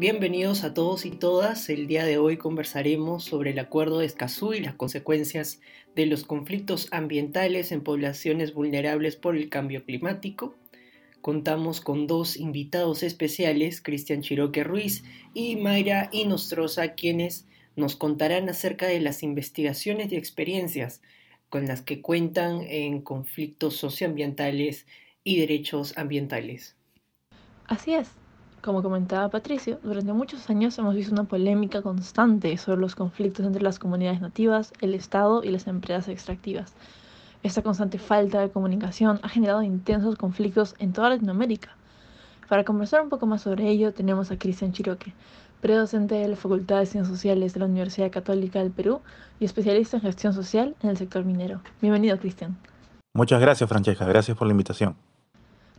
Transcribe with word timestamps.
Bienvenidos 0.00 0.64
a 0.64 0.72
todos 0.72 1.04
y 1.04 1.10
todas. 1.10 1.68
El 1.68 1.86
día 1.86 2.06
de 2.06 2.16
hoy 2.16 2.38
conversaremos 2.38 3.22
sobre 3.22 3.50
el 3.50 3.58
Acuerdo 3.58 3.98
de 3.98 4.06
Escazú 4.06 4.54
y 4.54 4.60
las 4.60 4.74
consecuencias 4.74 5.60
de 5.94 6.06
los 6.06 6.24
conflictos 6.24 6.88
ambientales 6.90 7.70
en 7.70 7.82
poblaciones 7.82 8.54
vulnerables 8.54 9.16
por 9.16 9.36
el 9.36 9.50
cambio 9.50 9.84
climático. 9.84 10.56
Contamos 11.20 11.82
con 11.82 12.06
dos 12.06 12.38
invitados 12.38 13.02
especiales, 13.02 13.82
Cristian 13.82 14.22
Chiroque 14.22 14.64
Ruiz 14.64 15.04
y 15.34 15.56
Mayra 15.56 16.08
Inostroza, 16.12 16.94
quienes 16.94 17.46
nos 17.76 17.94
contarán 17.94 18.48
acerca 18.48 18.86
de 18.86 19.00
las 19.00 19.22
investigaciones 19.22 20.10
y 20.12 20.16
experiencias 20.16 21.02
con 21.50 21.66
las 21.66 21.82
que 21.82 22.00
cuentan 22.00 22.62
en 22.62 23.02
conflictos 23.02 23.76
socioambientales 23.76 24.86
y 25.24 25.38
derechos 25.40 25.92
ambientales. 25.98 26.74
Así 27.66 27.92
es. 27.92 28.19
Como 28.62 28.82
comentaba 28.82 29.30
Patricio, 29.30 29.78
durante 29.82 30.12
muchos 30.12 30.50
años 30.50 30.78
hemos 30.78 30.94
visto 30.94 31.14
una 31.14 31.24
polémica 31.24 31.80
constante 31.80 32.54
sobre 32.58 32.82
los 32.82 32.94
conflictos 32.94 33.46
entre 33.46 33.62
las 33.62 33.78
comunidades 33.78 34.20
nativas, 34.20 34.74
el 34.82 34.92
Estado 34.92 35.42
y 35.42 35.48
las 35.48 35.66
empresas 35.66 36.08
extractivas. 36.08 36.74
Esta 37.42 37.62
constante 37.62 37.98
falta 37.98 38.38
de 38.42 38.50
comunicación 38.50 39.18
ha 39.22 39.30
generado 39.30 39.62
intensos 39.62 40.16
conflictos 40.16 40.74
en 40.78 40.92
toda 40.92 41.08
Latinoamérica. 41.08 41.74
Para 42.50 42.64
conversar 42.64 43.00
un 43.00 43.08
poco 43.08 43.24
más 43.24 43.40
sobre 43.40 43.66
ello, 43.66 43.94
tenemos 43.94 44.30
a 44.30 44.38
Cristian 44.38 44.72
Chiroque, 44.72 45.14
predocente 45.62 46.16
de 46.16 46.28
la 46.28 46.36
Facultad 46.36 46.80
de 46.80 46.86
Ciencias 46.86 47.16
Sociales 47.16 47.54
de 47.54 47.60
la 47.60 47.66
Universidad 47.66 48.10
Católica 48.10 48.58
del 48.58 48.72
Perú 48.72 49.00
y 49.38 49.46
especialista 49.46 49.96
en 49.96 50.02
gestión 50.02 50.34
social 50.34 50.76
en 50.82 50.90
el 50.90 50.98
sector 50.98 51.24
minero. 51.24 51.62
Bienvenido, 51.80 52.18
Cristian. 52.18 52.58
Muchas 53.14 53.40
gracias, 53.40 53.70
Francesca. 53.70 54.04
Gracias 54.04 54.36
por 54.36 54.46
la 54.46 54.52
invitación. 54.52 54.96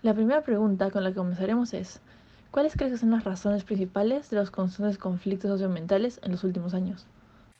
La 0.02 0.16
primera 0.16 0.41
pregunta 0.41 0.89
con 0.89 1.03
la 1.03 1.11
que 1.11 1.17
comenzaremos 1.17 1.75
es, 1.75 2.02
¿Cuáles 2.52 2.73
crees 2.73 2.91
que 2.91 2.97
son 2.97 3.11
las 3.11 3.23
razones 3.23 3.63
principales 3.63 4.30
de 4.30 4.35
los 4.35 4.52
constantes 4.52 4.97
conflictos 4.97 5.49
socioambientales 5.49 6.19
en 6.21 6.33
los 6.33 6.44
últimos 6.44 6.73
años? 6.73 7.08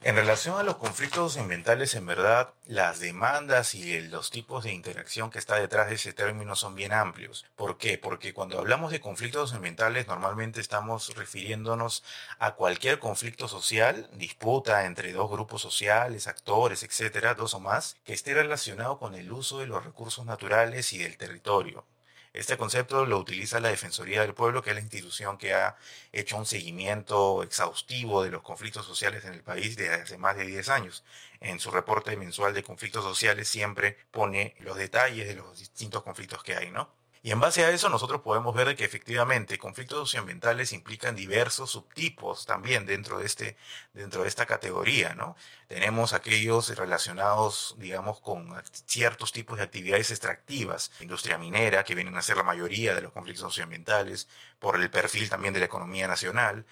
En 0.02 0.18
relación 0.18 0.60
a 0.60 0.64
los 0.64 0.76
conflictos 0.76 1.32
socioambientales, 1.32 1.96
en 1.96 2.06
verdad, 2.06 2.54
las 2.66 3.00
demandas 3.00 3.74
y 3.74 4.02
los 4.02 4.32
tipos 4.32 4.66
de 4.66 4.74
interacción 4.74 5.30
que 5.30 5.40
está 5.40 5.56
detrás 5.56 5.88
de 5.88 5.96
ese 5.96 6.12
término 6.12 6.58
son 6.58 6.76
bien 6.76 6.92
amplios. 6.92 7.46
¿Por 7.56 7.78
qué? 7.78 7.98
Porque 7.98 8.34
cuando 8.34 8.60
hablamos 8.60 8.92
de 8.92 9.00
conflictos 9.00 9.44
socioambientales, 9.44 10.08
normalmente 10.08 10.60
estamos 10.60 11.16
refiriéndonos 11.16 12.04
a 12.40 12.56
cualquier 12.56 13.00
conflicto 13.00 13.48
social, 13.48 14.10
disputa 14.12 14.86
entre 14.86 15.14
dos 15.14 15.32
grupos 15.32 15.62
sociales, 15.62 16.28
actores, 16.28 16.84
etcétera, 16.84 17.34
dos 17.34 17.54
o 17.54 17.62
más, 17.62 17.96
que 18.04 18.12
esté 18.12 18.34
relacionado 18.34 19.00
con 19.00 19.16
el 19.16 19.32
uso 19.32 19.60
de 19.60 19.68
los 19.68 19.86
recursos 19.86 20.26
naturales 20.26 20.92
y 20.92 20.98
del 20.98 21.16
territorio. 21.16 21.86
Este 22.34 22.58
concepto 22.58 23.06
lo 23.06 23.18
utiliza 23.20 23.60
la 23.60 23.70
Defensoría 23.70 24.22
del 24.22 24.34
Pueblo, 24.34 24.62
que 24.62 24.70
es 24.70 24.76
la 24.76 24.82
institución 24.82 25.38
que 25.38 25.54
ha 25.54 25.76
hecho 26.14 26.38
un 26.38 26.46
seguimiento 26.46 27.44
exhaustivo 27.44 28.24
de 28.24 28.32
los 28.32 28.42
conflictos 28.42 28.86
sociales 28.86 29.26
en 29.26 29.34
el 29.34 29.44
país 29.44 29.76
desde 29.76 29.96
hace 29.96 30.18
más 30.18 30.38
de 30.38 30.46
10 30.46 30.70
años. 30.70 31.04
En 31.42 31.60
su 31.60 31.72
reporte 31.72 32.16
mensual 32.16 32.54
de 32.54 32.64
conflictos 32.64 33.04
sociales 33.04 33.50
siempre 33.50 33.98
pone 34.12 34.56
los 34.60 34.78
detalles 34.78 35.28
de 35.28 35.36
los 35.36 35.60
distintos 35.60 36.04
conflictos 36.04 36.44
que 36.44 36.56
hay, 36.56 36.72
¿no? 36.72 37.01
Y 37.24 37.32
en 37.32 37.40
base 37.40 37.64
a 37.64 37.70
eso 37.70 37.88
nosotros 37.90 38.22
podemos 38.22 38.56
ver 38.56 38.76
que 38.76 38.84
efectivamente 38.84 39.60
conflictos 39.60 40.00
socioambientales 40.00 40.74
implican 40.74 41.16
diversos 41.16 41.70
subtipos 41.70 42.48
también 42.48 42.88
dentro 42.88 43.20
de, 43.20 43.28
este, 43.28 43.58
dentro 43.94 44.24
de 44.24 44.28
esta 44.28 44.48
categoría, 44.48 45.14
¿no? 45.14 45.36
Tenemos 45.68 46.14
aquellos 46.14 46.76
relacionados, 46.76 47.76
digamos, 47.78 48.20
con 48.22 48.52
ciertos 48.88 49.32
tipos 49.32 49.58
de 49.58 49.64
actividades 49.64 50.10
extractivas, 50.10 50.92
industria 51.00 51.38
minera, 51.38 51.84
que 51.84 51.94
vienen 51.94 52.18
a 52.18 52.24
ser 52.24 52.38
la 52.38 52.44
mayoría 52.44 52.96
de 52.96 53.02
los 53.02 53.12
conflictos 53.12 53.44
socioambientales, 53.44 54.28
por 54.58 54.82
el 54.82 54.90
perfil 54.90 55.30
también 55.30 55.54
de 55.54 55.60
la 55.60 55.68
economía 55.68 56.08
nacional, 56.08 56.66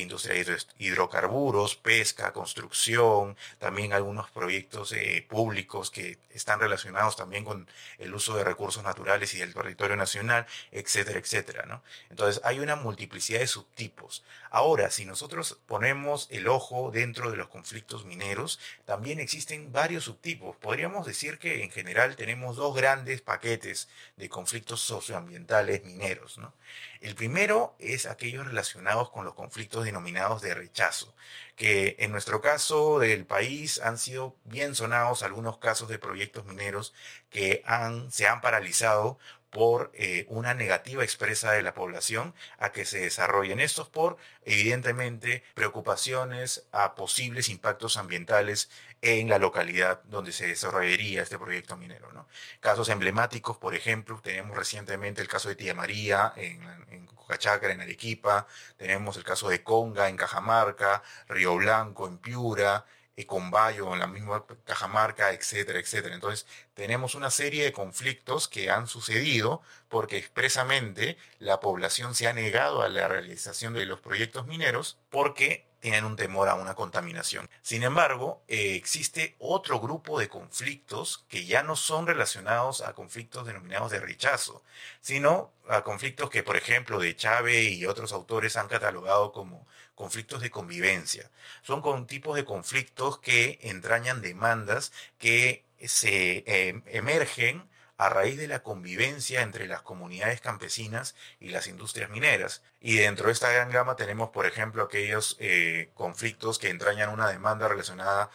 industria 0.00 0.42
de 0.42 0.58
hidrocarburos, 0.78 1.76
pesca, 1.76 2.32
construcción, 2.32 3.36
también 3.58 3.92
algunos 3.92 4.30
proyectos 4.30 4.92
eh, 4.92 5.26
públicos 5.28 5.90
que 5.90 6.18
están 6.30 6.60
relacionados 6.60 7.16
también 7.16 7.44
con 7.44 7.68
el 7.98 8.14
uso 8.14 8.36
de 8.36 8.44
recursos 8.44 8.82
naturales 8.82 9.34
y 9.34 9.38
del 9.38 9.54
territorio 9.54 9.96
nacional, 9.96 10.46
etcétera, 10.70 11.18
etcétera. 11.18 11.66
¿no? 11.66 11.82
Entonces 12.10 12.40
hay 12.44 12.60
una 12.60 12.76
multiplicidad 12.76 13.40
de 13.40 13.46
subtipos. 13.46 14.24
Ahora, 14.50 14.90
si 14.90 15.04
nosotros 15.04 15.58
ponemos 15.66 16.28
el 16.30 16.48
ojo 16.48 16.90
dentro 16.90 17.30
de 17.30 17.36
los 17.36 17.48
conflictos 17.48 18.04
mineros, 18.04 18.58
también 18.84 19.20
existen 19.20 19.72
varios 19.72 20.04
subtipos. 20.04 20.56
Podríamos 20.56 21.06
decir 21.06 21.38
que 21.38 21.62
en 21.64 21.70
general 21.70 22.16
tenemos 22.16 22.56
dos 22.56 22.74
grandes 22.74 23.20
paquetes 23.20 23.88
de 24.16 24.28
conflictos 24.28 24.80
socioambientales 24.80 25.84
mineros. 25.84 26.38
¿no? 26.38 26.52
El 27.02 27.16
primero 27.16 27.74
es 27.80 28.06
aquellos 28.06 28.46
relacionados 28.46 29.10
con 29.10 29.24
los 29.24 29.34
conflictos 29.34 29.84
denominados 29.84 30.40
de 30.40 30.54
rechazo, 30.54 31.16
que 31.56 31.96
en 31.98 32.12
nuestro 32.12 32.40
caso 32.40 33.00
del 33.00 33.26
país 33.26 33.80
han 33.80 33.98
sido 33.98 34.36
bien 34.44 34.76
sonados 34.76 35.24
algunos 35.24 35.58
casos 35.58 35.88
de 35.88 35.98
proyectos 35.98 36.44
mineros 36.44 36.94
que 37.28 37.64
se 38.10 38.26
han 38.28 38.40
paralizado 38.40 39.18
por 39.50 39.90
eh, 39.94 40.26
una 40.28 40.54
negativa 40.54 41.02
expresa 41.02 41.50
de 41.50 41.62
la 41.62 41.74
población 41.74 42.34
a 42.58 42.70
que 42.70 42.84
se 42.84 43.00
desarrollen. 43.00 43.58
Estos 43.58 43.88
por, 43.88 44.16
evidentemente, 44.44 45.42
preocupaciones 45.54 46.66
a 46.70 46.94
posibles 46.94 47.48
impactos 47.48 47.96
ambientales 47.96 48.70
en 49.02 49.28
la 49.28 49.38
localidad 49.38 50.02
donde 50.04 50.32
se 50.32 50.46
desarrollaría 50.46 51.22
este 51.22 51.38
proyecto 51.38 51.76
minero. 51.76 52.10
¿no? 52.12 52.26
Casos 52.60 52.88
emblemáticos, 52.88 53.58
por 53.58 53.74
ejemplo, 53.74 54.20
tenemos 54.22 54.56
recientemente 54.56 55.20
el 55.20 55.28
caso 55.28 55.48
de 55.48 55.56
Tía 55.56 55.74
María 55.74 56.32
en, 56.36 56.62
en 56.90 57.06
Cocachacra, 57.06 57.72
en 57.72 57.80
Arequipa, 57.80 58.46
tenemos 58.76 59.16
el 59.16 59.24
caso 59.24 59.48
de 59.48 59.62
Conga 59.62 60.08
en 60.08 60.16
Cajamarca, 60.16 61.02
Río 61.28 61.56
Blanco 61.56 62.06
en 62.06 62.18
Piura, 62.18 62.84
Combayo 63.26 63.92
en 63.92 64.00
la 64.00 64.06
misma 64.06 64.44
Cajamarca, 64.64 65.32
etcétera, 65.32 65.78
etcétera. 65.78 66.14
Entonces, 66.14 66.46
tenemos 66.74 67.14
una 67.14 67.30
serie 67.30 67.64
de 67.64 67.72
conflictos 67.72 68.48
que 68.48 68.70
han 68.70 68.86
sucedido 68.86 69.62
porque 69.88 70.18
expresamente 70.18 71.16
la 71.38 71.60
población 71.60 72.14
se 72.14 72.26
ha 72.28 72.32
negado 72.32 72.82
a 72.82 72.88
la 72.88 73.08
realización 73.08 73.74
de 73.74 73.86
los 73.86 74.00
proyectos 74.00 74.46
mineros 74.46 74.98
porque 75.10 75.66
tienen 75.82 76.04
un 76.04 76.14
temor 76.14 76.48
a 76.48 76.54
una 76.54 76.74
contaminación. 76.74 77.50
Sin 77.60 77.82
embargo, 77.82 78.44
eh, 78.46 78.76
existe 78.76 79.34
otro 79.40 79.80
grupo 79.80 80.20
de 80.20 80.28
conflictos 80.28 81.26
que 81.28 81.44
ya 81.44 81.64
no 81.64 81.74
son 81.74 82.06
relacionados 82.06 82.82
a 82.82 82.94
conflictos 82.94 83.48
denominados 83.48 83.90
de 83.90 83.98
rechazo, 83.98 84.62
sino 85.00 85.52
a 85.68 85.82
conflictos 85.82 86.30
que, 86.30 86.44
por 86.44 86.56
ejemplo, 86.56 87.00
de 87.00 87.16
Chávez 87.16 87.72
y 87.72 87.84
otros 87.86 88.12
autores 88.12 88.56
han 88.56 88.68
catalogado 88.68 89.32
como 89.32 89.66
conflictos 89.96 90.40
de 90.40 90.52
convivencia. 90.52 91.28
Son 91.62 91.82
con 91.82 92.06
tipos 92.06 92.36
de 92.36 92.44
conflictos 92.44 93.18
que 93.18 93.58
entrañan 93.62 94.22
demandas 94.22 94.92
que 95.18 95.64
se 95.84 96.44
eh, 96.46 96.80
emergen 96.86 97.68
a 98.04 98.08
raíz 98.08 98.36
de 98.36 98.48
la 98.48 98.64
convivencia 98.64 99.42
entre 99.42 99.68
las 99.68 99.82
comunidades 99.82 100.40
campesinas 100.40 101.14
y 101.38 101.50
las 101.50 101.68
industrias 101.68 102.10
mineras. 102.10 102.62
Y 102.80 102.96
dentro 102.96 103.26
de 103.26 103.32
esta 103.32 103.52
gran 103.52 103.70
gama 103.70 103.94
tenemos, 103.94 104.30
por 104.30 104.46
ejemplo, 104.46 104.82
aquellos 104.82 105.36
eh, 105.38 105.90
conflictos 105.94 106.58
que 106.58 106.68
entrañan 106.68 107.10
una 107.10 107.28
demanda 107.28 107.68
relacionada 107.68 108.28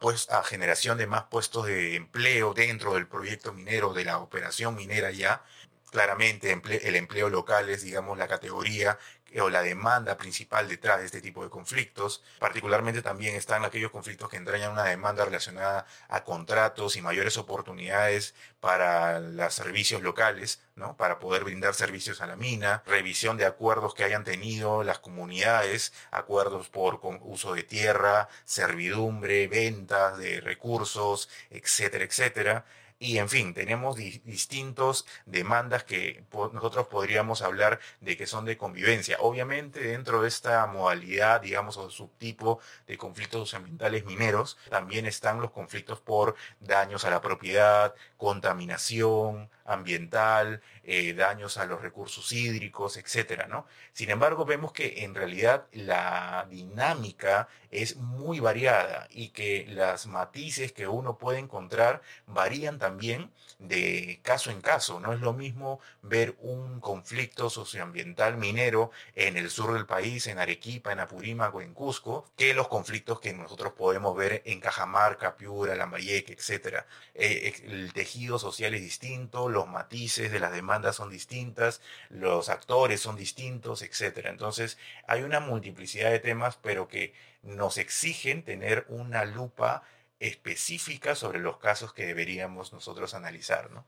pues, 0.00 0.28
a 0.30 0.42
generación 0.42 0.98
de 0.98 1.06
más 1.06 1.24
puestos 1.24 1.64
de 1.66 1.96
empleo 1.96 2.52
dentro 2.52 2.94
del 2.94 3.06
proyecto 3.08 3.54
minero, 3.54 3.94
de 3.94 4.04
la 4.04 4.18
operación 4.18 4.74
minera 4.74 5.10
ya, 5.10 5.42
claramente 5.90 6.60
el 6.82 6.96
empleo 6.96 7.30
local 7.30 7.70
es, 7.70 7.82
digamos, 7.82 8.18
la 8.18 8.28
categoría 8.28 8.98
o 9.40 9.50
la 9.50 9.62
demanda 9.62 10.16
principal 10.16 10.68
detrás 10.68 11.00
de 11.00 11.06
este 11.06 11.20
tipo 11.20 11.42
de 11.42 11.50
conflictos. 11.50 12.22
Particularmente 12.38 13.02
también 13.02 13.34
están 13.34 13.64
aquellos 13.64 13.90
conflictos 13.90 14.28
que 14.28 14.36
entrañan 14.36 14.72
una 14.72 14.84
demanda 14.84 15.24
relacionada 15.24 15.86
a 16.08 16.24
contratos 16.24 16.96
y 16.96 17.02
mayores 17.02 17.36
oportunidades 17.36 18.34
para 18.60 19.20
los 19.20 19.54
servicios 19.54 20.02
locales, 20.02 20.60
¿no? 20.76 20.96
para 20.96 21.18
poder 21.18 21.44
brindar 21.44 21.74
servicios 21.74 22.20
a 22.20 22.26
la 22.26 22.36
mina, 22.36 22.82
revisión 22.86 23.36
de 23.36 23.44
acuerdos 23.44 23.94
que 23.94 24.04
hayan 24.04 24.24
tenido 24.24 24.84
las 24.84 24.98
comunidades, 24.98 25.92
acuerdos 26.10 26.68
por 26.68 27.00
uso 27.22 27.54
de 27.54 27.62
tierra, 27.62 28.28
servidumbre, 28.44 29.48
ventas 29.48 30.16
de 30.18 30.40
recursos, 30.40 31.28
etcétera, 31.50 32.04
etcétera. 32.04 32.64
Y 32.98 33.18
en 33.18 33.28
fin, 33.28 33.52
tenemos 33.54 33.96
distintos 33.96 35.04
demandas 35.26 35.84
que 35.84 36.24
nosotros 36.52 36.86
podríamos 36.86 37.42
hablar 37.42 37.78
de 38.00 38.16
que 38.16 38.26
son 38.26 38.44
de 38.46 38.56
convivencia. 38.56 39.18
Obviamente 39.20 39.80
dentro 39.80 40.22
de 40.22 40.28
esta 40.28 40.66
modalidad, 40.66 41.40
digamos, 41.42 41.76
o 41.76 41.90
subtipo 41.90 42.60
de 42.86 42.96
conflictos 42.96 43.52
ambientales 43.54 44.06
mineros, 44.06 44.56
también 44.70 45.06
están 45.06 45.40
los 45.40 45.50
conflictos 45.50 46.00
por 46.00 46.36
daños 46.60 47.04
a 47.04 47.10
la 47.10 47.20
propiedad, 47.20 47.94
contaminación, 48.16 49.50
ambiental, 49.64 50.62
eh, 50.82 51.14
daños 51.14 51.56
a 51.56 51.66
los 51.66 51.80
recursos 51.80 52.30
hídricos, 52.32 52.96
etcétera, 52.96 53.46
¿no? 53.46 53.66
Sin 53.92 54.10
embargo, 54.10 54.44
vemos 54.44 54.72
que 54.72 55.04
en 55.04 55.14
realidad 55.14 55.66
la 55.72 56.46
dinámica 56.50 57.48
es 57.70 57.96
muy 57.96 58.40
variada 58.40 59.08
y 59.10 59.30
que 59.30 59.66
las 59.68 60.06
matices 60.06 60.72
que 60.72 60.86
uno 60.86 61.18
puede 61.18 61.38
encontrar 61.38 62.02
varían 62.26 62.78
también 62.78 63.30
de 63.58 64.20
caso 64.22 64.50
en 64.50 64.60
caso. 64.60 65.00
No 65.00 65.12
es 65.12 65.20
lo 65.20 65.32
mismo 65.32 65.80
ver 66.02 66.36
un 66.40 66.80
conflicto 66.80 67.50
socioambiental 67.50 68.36
minero 68.36 68.90
en 69.14 69.36
el 69.36 69.50
sur 69.50 69.72
del 69.72 69.86
país, 69.86 70.26
en 70.26 70.38
Arequipa, 70.38 70.92
en 70.92 71.00
Apurímac 71.00 71.54
o 71.54 71.62
en 71.62 71.74
Cusco, 71.74 72.26
que 72.36 72.54
los 72.54 72.68
conflictos 72.68 73.20
que 73.20 73.32
nosotros 73.32 73.72
podemos 73.72 74.16
ver 74.16 74.42
en 74.44 74.60
Cajamarca, 74.60 75.36
Piura, 75.36 75.74
Lambayeque, 75.74 76.32
etcétera. 76.34 76.86
Eh, 77.14 77.54
el 77.64 77.92
tejido 77.92 78.38
social 78.38 78.74
es 78.74 78.82
distinto, 78.82 79.48
los 79.54 79.68
matices 79.68 80.30
de 80.32 80.40
las 80.40 80.52
demandas 80.52 80.96
son 80.96 81.08
distintas, 81.10 81.80
los 82.10 82.48
actores 82.50 83.00
son 83.00 83.16
distintos, 83.16 83.82
etcétera. 83.82 84.30
Entonces, 84.30 84.76
hay 85.06 85.22
una 85.22 85.40
multiplicidad 85.40 86.10
de 86.10 86.18
temas, 86.18 86.58
pero 86.60 86.88
que 86.88 87.14
nos 87.42 87.78
exigen 87.78 88.42
tener 88.42 88.84
una 88.88 89.24
lupa 89.24 89.82
específica 90.20 91.14
sobre 91.14 91.38
los 91.38 91.58
casos 91.58 91.92
que 91.92 92.06
deberíamos 92.06 92.72
nosotros 92.72 93.14
analizar, 93.14 93.70
¿no? 93.70 93.84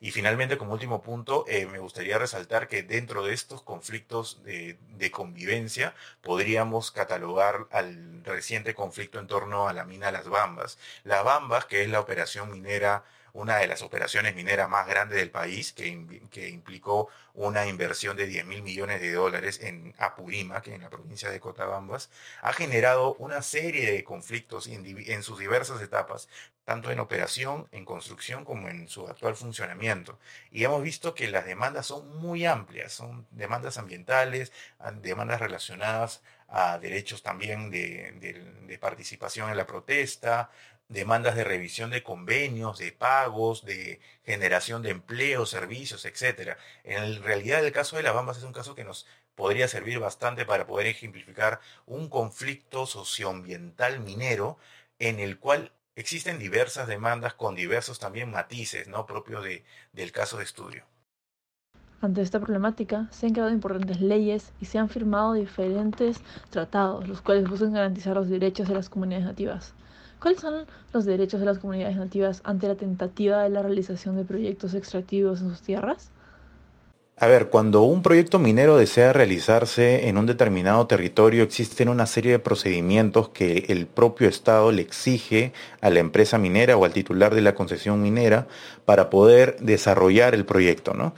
Y 0.00 0.10
finalmente, 0.10 0.58
como 0.58 0.72
último 0.72 1.02
punto, 1.02 1.44
eh, 1.48 1.66
me 1.66 1.78
gustaría 1.78 2.18
resaltar 2.18 2.68
que 2.68 2.82
dentro 2.82 3.24
de 3.24 3.32
estos 3.32 3.62
conflictos 3.62 4.42
de, 4.44 4.78
de, 4.90 5.10
convivencia 5.10 5.94
podríamos 6.22 6.90
catalogar 6.90 7.66
al 7.70 8.22
reciente 8.24 8.74
conflicto 8.74 9.18
en 9.18 9.26
torno 9.26 9.68
a 9.68 9.72
la 9.72 9.84
mina 9.84 10.12
Las 10.12 10.28
Bambas. 10.28 10.78
Las 11.02 11.24
Bambas, 11.24 11.64
que 11.64 11.82
es 11.82 11.88
la 11.88 12.00
operación 12.00 12.52
minera 12.52 13.04
una 13.34 13.58
de 13.58 13.66
las 13.66 13.82
operaciones 13.82 14.34
mineras 14.36 14.68
más 14.68 14.86
grandes 14.86 15.18
del 15.18 15.30
país, 15.30 15.72
que, 15.72 16.22
que 16.30 16.48
implicó 16.48 17.08
una 17.34 17.66
inversión 17.66 18.16
de 18.16 18.26
10 18.26 18.46
mil 18.46 18.62
millones 18.62 19.00
de 19.00 19.12
dólares 19.12 19.60
en 19.60 19.92
Apurímac, 19.98 20.68
en 20.68 20.82
la 20.82 20.88
provincia 20.88 21.28
de 21.30 21.40
Cotabambas, 21.40 22.10
ha 22.42 22.52
generado 22.52 23.14
una 23.16 23.42
serie 23.42 23.90
de 23.90 24.04
conflictos 24.04 24.68
en, 24.68 25.22
sus 25.24 25.40
diversas 25.40 25.82
etapas, 25.82 26.28
tanto 26.64 26.92
en 26.92 27.00
operación, 27.00 27.66
en 27.72 27.84
construcción, 27.84 28.44
como 28.44 28.68
en 28.68 28.88
su 28.88 29.06
actual 29.08 29.34
funcionamiento. 29.34 30.18
Y 30.52 30.62
hemos 30.62 30.82
visto 30.82 31.14
que 31.14 31.26
las 31.28 31.44
demandas 31.44 31.86
son 31.86 32.16
muy 32.18 32.46
amplias, 32.46 32.92
son 32.92 33.26
demandas 33.32 33.78
ambientales, 33.78 34.52
demandas 35.02 35.40
relacionadas 35.40 36.22
a 36.46 36.78
derechos 36.78 37.22
también 37.24 37.70
de, 37.70 38.12
de, 38.20 38.32
de 38.66 38.78
participación 38.78 39.50
en 39.50 39.56
la 39.56 39.66
protesta, 39.66 40.50
demandas 40.88 41.34
de 41.36 41.44
revisión 41.44 41.90
de 41.90 42.02
convenios, 42.02 42.78
de 42.78 42.92
pagos, 42.92 43.64
de 43.64 44.00
generación 44.24 44.82
de 44.82 44.90
empleo, 44.90 45.46
servicios, 45.46 46.04
etcétera. 46.04 46.58
En 46.84 47.22
realidad 47.22 47.64
el 47.64 47.72
caso 47.72 47.96
de 47.96 48.02
las 48.02 48.14
Bambas 48.14 48.38
es 48.38 48.44
un 48.44 48.52
caso 48.52 48.74
que 48.74 48.84
nos 48.84 49.06
podría 49.34 49.68
servir 49.68 49.98
bastante 49.98 50.44
para 50.44 50.66
poder 50.66 50.86
ejemplificar 50.86 51.60
un 51.86 52.08
conflicto 52.08 52.86
socioambiental 52.86 54.00
minero 54.00 54.58
en 54.98 55.18
el 55.20 55.38
cual 55.38 55.72
existen 55.96 56.38
diversas 56.38 56.86
demandas 56.88 57.34
con 57.34 57.54
diversos 57.54 57.98
también 57.98 58.30
matices, 58.30 58.88
¿no? 58.88 59.06
propios 59.06 59.44
de, 59.44 59.64
del 59.92 60.12
caso 60.12 60.38
de 60.38 60.44
estudio. 60.44 60.84
Ante 62.00 62.20
esta 62.20 62.38
problemática, 62.38 63.08
se 63.10 63.26
han 63.26 63.32
creado 63.32 63.50
importantes 63.50 64.00
leyes 64.00 64.52
y 64.60 64.66
se 64.66 64.78
han 64.78 64.90
firmado 64.90 65.32
diferentes 65.32 66.20
tratados, 66.50 67.08
los 67.08 67.22
cuales 67.22 67.48
buscan 67.48 67.72
garantizar 67.72 68.14
los 68.14 68.28
derechos 68.28 68.68
de 68.68 68.74
las 68.74 68.90
comunidades 68.90 69.24
nativas. 69.24 69.74
¿Cuáles 70.20 70.40
son 70.40 70.66
los 70.92 71.04
derechos 71.04 71.40
de 71.40 71.46
las 71.46 71.58
comunidades 71.58 71.96
nativas 71.96 72.40
ante 72.44 72.68
la 72.68 72.74
tentativa 72.74 73.42
de 73.42 73.50
la 73.50 73.62
realización 73.62 74.16
de 74.16 74.24
proyectos 74.24 74.74
extractivos 74.74 75.40
en 75.40 75.50
sus 75.50 75.62
tierras? 75.62 76.10
A 77.16 77.28
ver, 77.28 77.48
cuando 77.48 77.82
un 77.82 78.02
proyecto 78.02 78.40
minero 78.40 78.76
desea 78.76 79.12
realizarse 79.12 80.08
en 80.08 80.18
un 80.18 80.26
determinado 80.26 80.88
territorio, 80.88 81.44
existen 81.44 81.88
una 81.88 82.06
serie 82.06 82.32
de 82.32 82.38
procedimientos 82.40 83.28
que 83.28 83.66
el 83.68 83.86
propio 83.86 84.28
Estado 84.28 84.72
le 84.72 84.82
exige 84.82 85.52
a 85.80 85.90
la 85.90 86.00
empresa 86.00 86.38
minera 86.38 86.76
o 86.76 86.84
al 86.84 86.92
titular 86.92 87.32
de 87.32 87.42
la 87.42 87.54
concesión 87.54 88.02
minera 88.02 88.48
para 88.84 89.10
poder 89.10 89.56
desarrollar 89.60 90.34
el 90.34 90.44
proyecto, 90.44 90.92
¿no? 90.92 91.14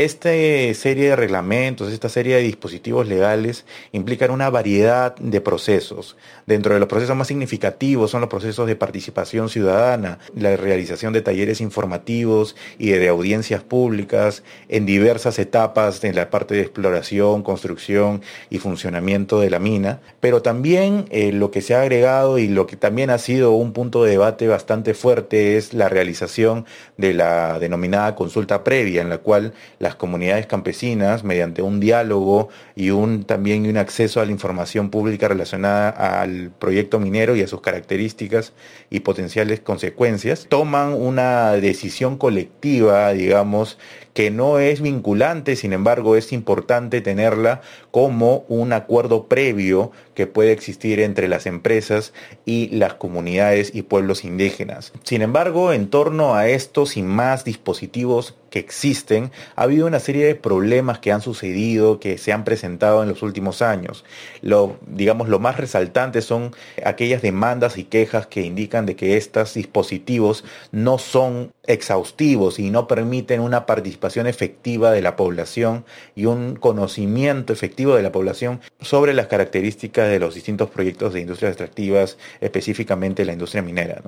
Esta 0.00 0.30
serie 0.30 1.10
de 1.10 1.16
reglamentos, 1.16 1.92
esta 1.92 2.08
serie 2.08 2.36
de 2.36 2.40
dispositivos 2.40 3.06
legales 3.06 3.66
implican 3.92 4.30
una 4.30 4.48
variedad 4.48 5.14
de 5.16 5.42
procesos. 5.42 6.16
Dentro 6.46 6.72
de 6.72 6.80
los 6.80 6.88
procesos 6.88 7.14
más 7.14 7.28
significativos 7.28 8.10
son 8.10 8.22
los 8.22 8.30
procesos 8.30 8.66
de 8.66 8.76
participación 8.76 9.50
ciudadana, 9.50 10.18
la 10.34 10.56
realización 10.56 11.12
de 11.12 11.20
talleres 11.20 11.60
informativos 11.60 12.56
y 12.78 12.88
de 12.92 13.08
audiencias 13.08 13.62
públicas 13.62 14.42
en 14.70 14.86
diversas 14.86 15.38
etapas 15.38 16.02
en 16.02 16.16
la 16.16 16.30
parte 16.30 16.54
de 16.54 16.62
exploración, 16.62 17.42
construcción 17.42 18.22
y 18.48 18.56
funcionamiento 18.56 19.38
de 19.38 19.50
la 19.50 19.58
mina. 19.58 20.00
Pero 20.20 20.40
también 20.40 21.04
eh, 21.10 21.30
lo 21.30 21.50
que 21.50 21.60
se 21.60 21.74
ha 21.74 21.82
agregado 21.82 22.38
y 22.38 22.48
lo 22.48 22.66
que 22.66 22.76
también 22.76 23.10
ha 23.10 23.18
sido 23.18 23.52
un 23.52 23.74
punto 23.74 24.02
de 24.02 24.12
debate 24.12 24.48
bastante 24.48 24.94
fuerte 24.94 25.58
es 25.58 25.74
la 25.74 25.90
realización 25.90 26.64
de 26.96 27.12
la 27.12 27.58
denominada 27.58 28.14
consulta 28.14 28.64
previa, 28.64 29.02
en 29.02 29.10
la 29.10 29.18
cual 29.18 29.52
la 29.78 29.89
las 29.90 29.96
comunidades 29.96 30.46
campesinas 30.46 31.24
mediante 31.24 31.62
un 31.62 31.80
diálogo 31.80 32.48
y 32.76 32.90
un 32.90 33.24
también 33.24 33.66
un 33.66 33.76
acceso 33.76 34.20
a 34.20 34.24
la 34.24 34.30
información 34.30 34.88
pública 34.88 35.26
relacionada 35.26 35.90
al 35.90 36.52
proyecto 36.56 37.00
minero 37.00 37.34
y 37.34 37.42
a 37.42 37.48
sus 37.48 37.60
características 37.60 38.52
y 38.88 39.00
potenciales 39.00 39.58
consecuencias, 39.58 40.46
toman 40.48 40.92
una 40.92 41.52
decisión 41.54 42.18
colectiva, 42.18 43.12
digamos, 43.12 43.78
que 44.20 44.30
no 44.30 44.58
es 44.58 44.82
vinculante, 44.82 45.56
sin 45.56 45.72
embargo 45.72 46.14
es 46.14 46.30
importante 46.34 47.00
tenerla 47.00 47.62
como 47.90 48.44
un 48.48 48.74
acuerdo 48.74 49.28
previo 49.28 49.92
que 50.12 50.26
puede 50.26 50.52
existir 50.52 51.00
entre 51.00 51.26
las 51.26 51.46
empresas 51.46 52.12
y 52.44 52.68
las 52.68 52.92
comunidades 52.92 53.74
y 53.74 53.80
pueblos 53.80 54.26
indígenas. 54.26 54.92
Sin 55.04 55.22
embargo, 55.22 55.72
en 55.72 55.88
torno 55.88 56.34
a 56.34 56.48
estos 56.48 56.98
y 56.98 57.02
más 57.02 57.44
dispositivos 57.44 58.34
que 58.50 58.58
existen, 58.58 59.30
ha 59.56 59.62
habido 59.62 59.86
una 59.86 60.00
serie 60.00 60.26
de 60.26 60.34
problemas 60.34 60.98
que 60.98 61.12
han 61.12 61.22
sucedido, 61.22 62.00
que 62.00 62.18
se 62.18 62.32
han 62.32 62.44
presentado 62.44 63.02
en 63.02 63.08
los 63.08 63.22
últimos 63.22 63.62
años. 63.62 64.04
Lo, 64.42 64.76
digamos, 64.86 65.28
lo 65.28 65.38
más 65.38 65.56
resaltante 65.56 66.20
son 66.20 66.50
aquellas 66.84 67.22
demandas 67.22 67.78
y 67.78 67.84
quejas 67.84 68.26
que 68.26 68.42
indican 68.42 68.86
de 68.86 68.96
que 68.96 69.16
estos 69.16 69.54
dispositivos 69.54 70.44
no 70.72 70.98
son 70.98 71.52
exhaustivos 71.66 72.58
y 72.58 72.70
no 72.70 72.88
permiten 72.88 73.40
una 73.40 73.64
participación 73.66 74.09
efectiva 74.16 74.90
de 74.90 75.02
la 75.02 75.16
población 75.16 75.84
y 76.14 76.26
un 76.26 76.56
conocimiento 76.56 77.52
efectivo 77.52 77.94
de 77.94 78.02
la 78.02 78.12
población 78.12 78.60
sobre 78.80 79.14
las 79.14 79.26
características 79.26 80.08
de 80.08 80.18
los 80.18 80.34
distintos 80.34 80.70
proyectos 80.70 81.12
de 81.12 81.20
industrias 81.20 81.52
extractivas, 81.52 82.18
específicamente 82.40 83.24
la 83.24 83.32
industria 83.32 83.62
minera. 83.62 84.02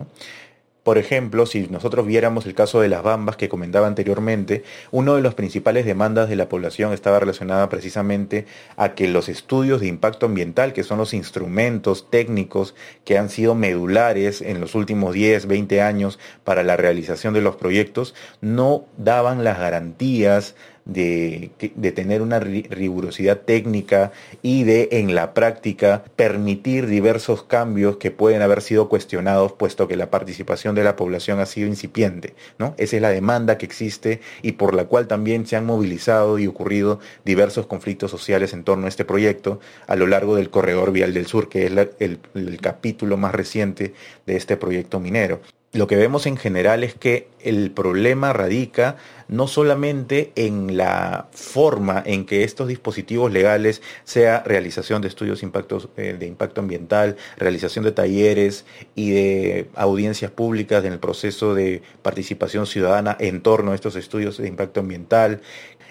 Por 0.82 0.98
ejemplo, 0.98 1.46
si 1.46 1.68
nosotros 1.68 2.06
viéramos 2.06 2.44
el 2.44 2.54
caso 2.54 2.80
de 2.80 2.88
las 2.88 3.04
bambas 3.04 3.36
que 3.36 3.48
comentaba 3.48 3.86
anteriormente, 3.86 4.64
uno 4.90 5.14
de 5.14 5.22
los 5.22 5.34
principales 5.34 5.86
demandas 5.86 6.28
de 6.28 6.34
la 6.34 6.48
población 6.48 6.92
estaba 6.92 7.20
relacionada 7.20 7.68
precisamente 7.68 8.46
a 8.76 8.94
que 8.94 9.06
los 9.06 9.28
estudios 9.28 9.80
de 9.80 9.86
impacto 9.86 10.26
ambiental, 10.26 10.72
que 10.72 10.82
son 10.82 10.98
los 10.98 11.14
instrumentos 11.14 12.10
técnicos 12.10 12.74
que 13.04 13.16
han 13.16 13.30
sido 13.30 13.54
medulares 13.54 14.42
en 14.42 14.60
los 14.60 14.74
últimos 14.74 15.14
10, 15.14 15.46
20 15.46 15.80
años 15.82 16.18
para 16.42 16.64
la 16.64 16.76
realización 16.76 17.32
de 17.32 17.42
los 17.42 17.54
proyectos, 17.54 18.16
no 18.40 18.84
daban 18.98 19.44
las 19.44 19.60
garantías 19.60 20.56
de, 20.84 21.50
tener 21.94 22.22
una 22.22 22.40
rigurosidad 22.40 23.38
técnica 23.38 24.12
y 24.42 24.64
de 24.64 24.88
en 24.92 25.14
la 25.14 25.34
práctica 25.34 26.04
permitir 26.16 26.86
diversos 26.86 27.42
cambios 27.42 27.96
que 27.96 28.10
pueden 28.10 28.42
haber 28.42 28.62
sido 28.62 28.88
cuestionados 28.88 29.52
puesto 29.52 29.88
que 29.88 29.96
la 29.96 30.10
participación 30.10 30.74
de 30.74 30.84
la 30.84 30.96
población 30.96 31.40
ha 31.40 31.46
sido 31.46 31.68
incipiente. 31.68 32.34
¿no? 32.58 32.74
Esa 32.78 32.96
es 32.96 33.02
la 33.02 33.10
demanda 33.10 33.58
que 33.58 33.66
existe 33.66 34.20
y 34.42 34.52
por 34.52 34.74
la 34.74 34.86
cual 34.86 35.06
también 35.06 35.46
se 35.46 35.56
han 35.56 35.66
movilizado 35.66 36.38
y 36.38 36.46
ocurrido 36.46 37.00
diversos 37.24 37.66
conflictos 37.66 38.10
sociales 38.10 38.52
en 38.52 38.64
torno 38.64 38.86
a 38.86 38.88
este 38.88 39.04
proyecto 39.04 39.60
a 39.86 39.96
lo 39.96 40.06
largo 40.06 40.36
del 40.36 40.50
corredor 40.50 40.92
vial 40.92 41.14
del 41.14 41.26
sur, 41.26 41.48
que 41.48 41.66
es 41.66 41.72
el 42.00 42.60
capítulo 42.60 43.16
más 43.16 43.34
reciente 43.34 43.94
de 44.26 44.36
este 44.36 44.56
proyecto 44.56 45.00
minero 45.00 45.40
lo 45.72 45.86
que 45.86 45.96
vemos 45.96 46.26
en 46.26 46.36
general 46.36 46.84
es 46.84 46.94
que 46.94 47.28
el 47.40 47.70
problema 47.70 48.32
radica 48.34 48.96
no 49.32 49.48
solamente 49.48 50.30
en 50.36 50.76
la 50.76 51.28
forma 51.32 52.02
en 52.04 52.26
que 52.26 52.44
estos 52.44 52.68
dispositivos 52.68 53.32
legales, 53.32 53.80
sea 54.04 54.42
realización 54.44 55.00
de 55.00 55.08
estudios 55.08 55.42
eh, 55.42 56.16
de 56.18 56.26
impacto 56.26 56.60
ambiental, 56.60 57.16
realización 57.38 57.84
de 57.84 57.92
talleres 57.92 58.66
y 58.94 59.12
de 59.12 59.68
audiencias 59.74 60.30
públicas 60.30 60.84
en 60.84 60.92
el 60.92 60.98
proceso 60.98 61.54
de 61.54 61.80
participación 62.02 62.66
ciudadana 62.66 63.16
en 63.18 63.40
torno 63.40 63.72
a 63.72 63.74
estos 63.74 63.96
estudios 63.96 64.36
de 64.36 64.48
impacto 64.48 64.80
ambiental, 64.80 65.40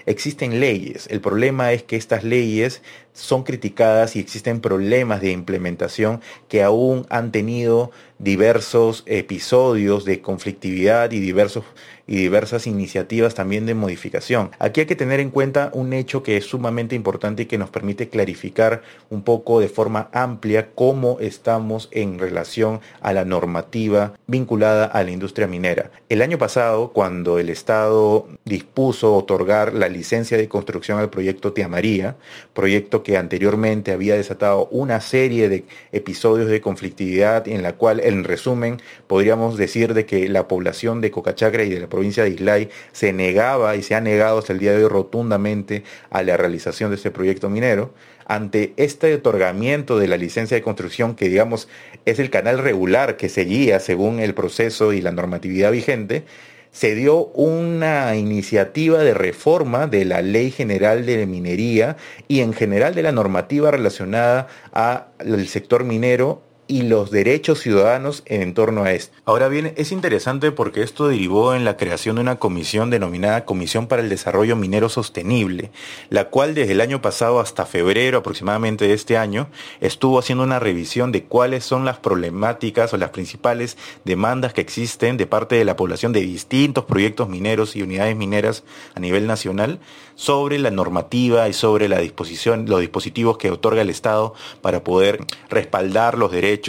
existen 0.06 0.60
leyes. 0.60 1.08
El 1.10 1.22
problema 1.22 1.72
es 1.74 1.82
que 1.82 1.96
estas 1.96 2.24
leyes 2.24 2.82
son 3.14 3.44
criticadas 3.44 4.16
y 4.16 4.20
existen 4.20 4.62
problemas 4.62 5.22
de 5.22 5.32
implementación 5.32 6.22
que 6.48 6.64
aún 6.64 7.06
han 7.10 7.32
tenido 7.32 7.92
diversos 8.20 9.04
episodios 9.08 10.06
de 10.06 10.22
conflictividad 10.22 11.12
y 11.12 11.20
diversos 11.20 11.66
y 12.12 12.18
diversas 12.18 12.68
iniciativas 12.68 13.36
también 13.36 13.66
de 13.66 13.74
modificación. 13.74 14.52
Aquí 14.60 14.82
hay 14.82 14.86
que 14.86 14.98
tener 14.98 15.22
en 15.22 15.30
cuenta 15.30 15.72
un 15.74 15.94
hecho 15.94 16.24
que 16.24 16.36
es 16.36 16.44
sumamente 16.44 16.94
importante 16.94 17.44
y 17.44 17.46
que 17.46 17.58
nos 17.58 17.70
permite 17.70 18.10
clarificar 18.10 18.82
un 19.10 19.22
poco 19.22 19.62
de 19.62 19.70
forma 19.70 20.10
amplia 20.12 20.72
cómo 20.76 21.20
estamos 21.22 21.88
en 21.94 22.20
relación 22.20 22.82
a 23.00 23.14
la 23.14 23.24
normativa 23.24 24.12
vinculada 24.28 24.88
a 24.88 25.06
la 25.06 25.12
industria 25.12 25.48
minera. 25.48 25.90
El 26.10 26.22
año 26.22 26.38
pasado, 26.38 26.92
cuando 26.92 27.40
el 27.40 27.50
Estado 27.50 28.28
dispuso 28.44 29.16
otorgar 29.16 29.74
la 29.74 29.88
licencia 29.88 30.36
de 30.36 30.50
construcción 30.50 31.00
al 31.00 31.10
proyecto 31.10 31.54
Tía 31.54 31.70
María, 31.70 32.18
proyecto 32.54 33.04
que 33.04 33.16
anteriormente 33.16 33.94
había 33.94 34.16
desatado 34.16 34.68
una 34.70 35.00
serie 35.00 35.48
de 35.48 35.64
episodios 35.94 36.50
de 36.50 36.60
conflictividad 36.60 37.48
en 37.48 37.64
la 37.64 37.72
cual, 37.72 38.02
en 38.02 38.26
resumen, 38.26 38.82
podríamos 39.08 39.56
decir 39.56 39.94
de 39.94 40.06
que 40.06 40.28
la 40.28 40.50
población 40.50 41.00
de 41.00 41.10
Cocachacra 41.10 41.64
y 41.64 41.70
de 41.70 41.80
la 41.80 41.88
provincia 41.88 42.01
de 42.02 42.30
Islay 42.30 42.70
se 42.92 43.14
negaba 43.14 43.76
y 43.76 43.84
se 43.84 43.96
ha 43.96 44.02
negado 44.02 44.40
hasta 44.40 44.54
el 44.54 44.60
día 44.60 44.72
de 44.72 44.84
hoy 44.84 44.90
rotundamente 44.90 45.84
a 46.10 46.24
la 46.24 46.38
realización 46.38 46.90
de 46.90 46.98
este 46.98 47.12
proyecto 47.12 47.50
minero, 47.50 47.94
ante 48.26 48.74
este 48.78 49.14
otorgamiento 49.14 50.00
de 50.00 50.08
la 50.08 50.18
licencia 50.18 50.56
de 50.56 50.64
construcción, 50.64 51.16
que 51.16 51.30
digamos 51.30 51.68
es 52.06 52.20
el 52.20 52.30
canal 52.30 52.60
regular 52.60 53.18
que 53.18 53.30
seguía 53.30 53.80
según 53.80 54.20
el 54.20 54.34
proceso 54.34 54.94
y 54.94 55.02
la 55.02 55.12
normatividad 55.12 55.72
vigente, 55.72 56.24
se 56.72 56.96
dio 56.96 57.26
una 57.28 58.16
iniciativa 58.16 59.00
de 59.00 59.14
reforma 59.14 59.88
de 59.88 60.06
la 60.06 60.22
Ley 60.22 60.52
General 60.52 61.06
de 61.06 61.26
Minería 61.26 61.98
y 62.30 62.40
en 62.40 62.54
general 62.54 62.96
de 62.96 63.04
la 63.04 63.12
normativa 63.12 63.72
relacionada 63.72 64.48
al 64.72 65.48
sector 65.48 65.84
minero 65.84 66.42
y 66.72 66.84
los 66.84 67.12
derechos 67.12 67.60
ciudadanos 67.60 68.24
en 68.26 68.54
torno 68.54 68.86
a 68.86 68.94
esto. 68.94 69.14
Ahora 69.26 69.50
bien, 69.50 69.74
es 69.76 69.92
interesante 69.92 70.54
porque 70.54 70.84
esto 70.84 71.10
derivó 71.10 71.54
en 71.54 71.66
la 71.66 71.76
creación 71.76 72.16
de 72.16 72.22
una 72.22 72.38
comisión 72.38 72.90
denominada 72.90 73.44
Comisión 73.44 73.88
para 73.88 74.02
el 74.02 74.08
Desarrollo 74.08 74.56
Minero 74.56 74.88
Sostenible, 74.88 75.72
la 76.10 76.30
cual 76.30 76.56
desde 76.56 76.72
el 76.72 76.80
año 76.80 77.02
pasado 77.02 77.42
hasta 77.42 77.66
febrero 77.66 78.20
aproximadamente 78.20 78.88
de 78.88 78.94
este 78.94 79.18
año 79.18 79.50
estuvo 79.82 80.18
haciendo 80.18 80.46
una 80.46 80.60
revisión 80.60 81.12
de 81.12 81.26
cuáles 81.26 81.66
son 81.66 81.84
las 81.84 81.98
problemáticas 81.98 82.94
o 82.94 82.98
las 82.98 83.10
principales 83.10 83.78
demandas 84.06 84.54
que 84.54 84.62
existen 84.62 85.18
de 85.18 85.28
parte 85.28 85.56
de 85.56 85.66
la 85.66 85.76
población 85.76 86.14
de 86.14 86.22
distintos 86.22 86.86
proyectos 86.86 87.28
mineros 87.28 87.76
y 87.76 87.82
unidades 87.82 88.16
mineras 88.16 88.64
a 88.96 89.02
nivel 89.02 89.28
nacional 89.28 89.82
sobre 90.16 90.58
la 90.58 90.72
normativa 90.72 91.50
y 91.50 91.54
sobre 91.54 91.90
la 91.90 92.00
disposición, 92.00 92.66
los 92.70 92.80
dispositivos 92.80 93.38
que 93.38 93.52
otorga 93.52 93.82
el 93.82 93.90
Estado 93.90 94.34
para 94.62 94.86
poder 94.86 95.26
respaldar 95.50 96.18
los 96.18 96.32
derechos 96.32 96.61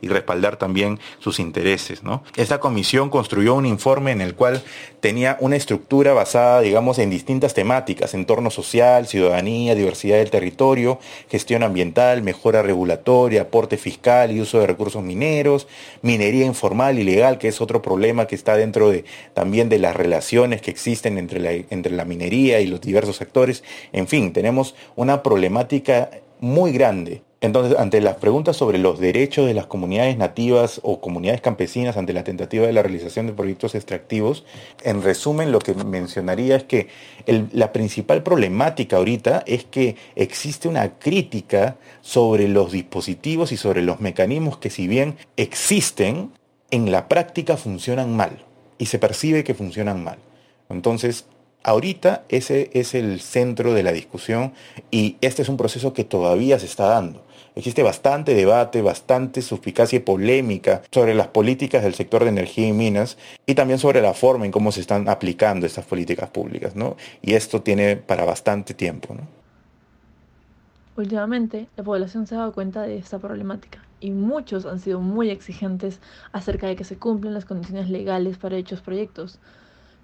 y 0.00 0.08
respaldar 0.08 0.56
también 0.56 0.98
sus 1.18 1.38
intereses. 1.38 2.02
Esta 2.36 2.60
comisión 2.60 3.10
construyó 3.10 3.54
un 3.54 3.66
informe 3.66 4.12
en 4.12 4.20
el 4.20 4.34
cual 4.34 4.62
tenía 5.00 5.36
una 5.40 5.56
estructura 5.56 6.12
basada, 6.12 6.60
digamos, 6.60 6.98
en 6.98 7.10
distintas 7.10 7.54
temáticas, 7.54 8.14
entorno 8.14 8.50
social, 8.50 9.06
ciudadanía, 9.06 9.74
diversidad 9.74 10.18
del 10.18 10.30
territorio, 10.30 10.98
gestión 11.30 11.62
ambiental, 11.62 12.22
mejora 12.22 12.62
regulatoria, 12.62 13.42
aporte 13.42 13.76
fiscal 13.76 14.32
y 14.32 14.40
uso 14.40 14.58
de 14.60 14.66
recursos 14.66 15.02
mineros, 15.02 15.66
minería 16.02 16.46
informal 16.46 16.98
y 16.98 17.04
legal, 17.04 17.38
que 17.38 17.48
es 17.48 17.60
otro 17.60 17.80
problema 17.82 18.26
que 18.26 18.34
está 18.34 18.56
dentro 18.56 18.90
de 18.90 19.04
también 19.34 19.68
de 19.68 19.78
las 19.78 19.96
relaciones 19.96 20.60
que 20.60 20.70
existen 20.70 21.18
entre 21.18 21.40
la, 21.40 21.52
entre 21.52 21.92
la 21.92 22.04
minería 22.04 22.60
y 22.60 22.66
los 22.66 22.80
diversos 22.80 23.16
sectores. 23.16 23.62
En 23.92 24.08
fin, 24.08 24.32
tenemos 24.32 24.74
una 24.96 25.22
problemática 25.22 26.10
muy 26.40 26.72
grande 26.72 27.22
entonces, 27.40 27.78
ante 27.78 28.00
las 28.00 28.16
preguntas 28.16 28.56
sobre 28.56 28.78
los 28.78 28.98
derechos 28.98 29.46
de 29.46 29.54
las 29.54 29.66
comunidades 29.66 30.18
nativas 30.18 30.80
o 30.82 31.00
comunidades 31.00 31.40
campesinas 31.40 31.96
ante 31.96 32.12
la 32.12 32.24
tentativa 32.24 32.66
de 32.66 32.72
la 32.72 32.82
realización 32.82 33.28
de 33.28 33.32
proyectos 33.32 33.76
extractivos, 33.76 34.44
en 34.82 35.02
resumen 35.02 35.52
lo 35.52 35.60
que 35.60 35.74
mencionaría 35.74 36.56
es 36.56 36.64
que 36.64 36.88
la 37.52 37.72
principal 37.72 38.24
problemática 38.24 38.96
ahorita 38.96 39.44
es 39.46 39.64
que 39.64 39.94
existe 40.16 40.66
una 40.66 40.98
crítica 40.98 41.76
sobre 42.00 42.48
los 42.48 42.72
dispositivos 42.72 43.52
y 43.52 43.56
sobre 43.56 43.82
los 43.82 44.00
mecanismos 44.00 44.58
que 44.58 44.70
si 44.70 44.88
bien 44.88 45.16
existen, 45.36 46.32
en 46.72 46.90
la 46.90 47.08
práctica 47.08 47.56
funcionan 47.56 48.16
mal 48.16 48.44
y 48.78 48.86
se 48.86 48.98
percibe 48.98 49.44
que 49.44 49.54
funcionan 49.54 50.02
mal. 50.02 50.18
Entonces, 50.68 51.24
ahorita 51.62 52.24
ese 52.28 52.70
es 52.72 52.94
el 52.94 53.20
centro 53.20 53.74
de 53.74 53.82
la 53.82 53.92
discusión 53.92 54.52
y 54.90 55.16
este 55.20 55.42
es 55.42 55.48
un 55.48 55.56
proceso 55.56 55.92
que 55.92 56.04
todavía 56.04 56.58
se 56.58 56.66
está 56.66 56.86
dando. 56.86 57.24
Existe 57.54 57.82
bastante 57.82 58.34
debate, 58.34 58.82
bastante 58.82 59.42
suspicacia 59.42 59.96
y 59.96 60.00
polémica 60.00 60.82
sobre 60.92 61.14
las 61.14 61.26
políticas 61.26 61.82
del 61.82 61.94
sector 61.94 62.22
de 62.22 62.30
energía 62.30 62.68
y 62.68 62.72
minas 62.72 63.18
y 63.46 63.54
también 63.54 63.80
sobre 63.80 64.00
la 64.00 64.14
forma 64.14 64.44
en 64.44 64.52
cómo 64.52 64.70
se 64.70 64.80
están 64.80 65.08
aplicando 65.08 65.66
estas 65.66 65.84
políticas 65.84 66.30
públicas, 66.30 66.76
¿no? 66.76 66.96
Y 67.20 67.34
esto 67.34 67.60
tiene 67.60 67.96
para 67.96 68.24
bastante 68.24 68.74
tiempo. 68.74 69.16
Últimamente, 70.96 71.68
la 71.76 71.82
población 71.82 72.26
se 72.26 72.36
ha 72.36 72.38
dado 72.38 72.52
cuenta 72.52 72.82
de 72.82 72.96
esta 72.96 73.18
problemática 73.18 73.82
y 74.00 74.10
muchos 74.10 74.64
han 74.66 74.78
sido 74.78 75.00
muy 75.00 75.30
exigentes 75.30 76.00
acerca 76.32 76.68
de 76.68 76.76
que 76.76 76.84
se 76.84 76.96
cumplan 76.96 77.34
las 77.34 77.44
condiciones 77.44 77.90
legales 77.90 78.38
para 78.38 78.56
dichos 78.56 78.80
proyectos. 78.80 79.38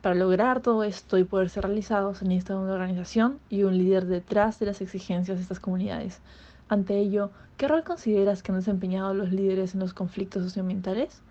Para 0.05 0.17
lograr 0.17 0.61
todo 0.61 0.85
esto 0.85 1.17
y 1.17 1.25
poder 1.25 1.49
ser 1.49 1.65
realizado 1.65 2.15
se 2.15 2.27
necesita 2.27 2.59
una 2.59 2.75
organización 2.75 3.39
y 3.49 3.63
un 3.63 3.79
líder 3.79 4.05
detrás 4.05 4.59
de 4.59 4.67
las 4.67 4.83
exigencias 4.83 5.39
de 5.39 5.43
estas 5.43 5.61
comunidades. 5.61 6.21
Ante 6.69 6.99
ello, 6.99 7.31
¿qué 7.57 7.69
rol 7.69 7.85
consideras 7.85 8.43
que 8.43 8.53
han 8.53 8.59
desempeñado 8.59 9.15
los 9.15 9.33
líderes 9.33 9.73
en 9.73 9.81
los 9.81 9.95
conflictos 9.95 10.43
socioambientales? 10.43 11.23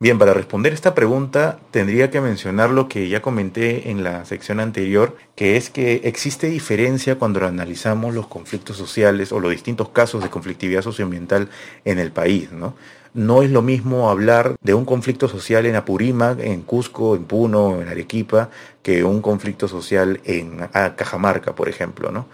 Bien, 0.00 0.18
para 0.18 0.34
responder 0.34 0.72
esta 0.72 0.92
pregunta 0.92 1.60
tendría 1.70 2.10
que 2.10 2.20
mencionar 2.20 2.70
lo 2.70 2.88
que 2.88 3.08
ya 3.08 3.22
comenté 3.22 3.90
en 3.90 4.02
la 4.02 4.24
sección 4.24 4.58
anterior, 4.58 5.16
que 5.36 5.56
es 5.56 5.70
que 5.70 6.00
existe 6.02 6.48
diferencia 6.48 7.16
cuando 7.16 7.46
analizamos 7.46 8.12
los 8.12 8.26
conflictos 8.26 8.76
sociales 8.76 9.30
o 9.30 9.38
los 9.38 9.52
distintos 9.52 9.90
casos 9.90 10.20
de 10.20 10.30
conflictividad 10.30 10.82
socioambiental 10.82 11.48
en 11.84 12.00
el 12.00 12.10
país, 12.10 12.50
¿no? 12.50 12.74
No 13.12 13.42
es 13.42 13.50
lo 13.50 13.62
mismo 13.62 14.10
hablar 14.10 14.56
de 14.62 14.74
un 14.74 14.84
conflicto 14.84 15.28
social 15.28 15.66
en 15.66 15.76
Apurímac, 15.76 16.38
en 16.40 16.62
Cusco, 16.62 17.16
en 17.16 17.24
Puno, 17.24 17.80
en 17.80 17.88
Arequipa, 17.88 18.50
que 18.82 19.02
un 19.02 19.20
conflicto 19.20 19.66
social 19.66 20.20
en 20.24 20.58
Cajamarca, 20.96 21.54
por 21.54 21.68
ejemplo, 21.68 22.12
¿no? 22.12 22.26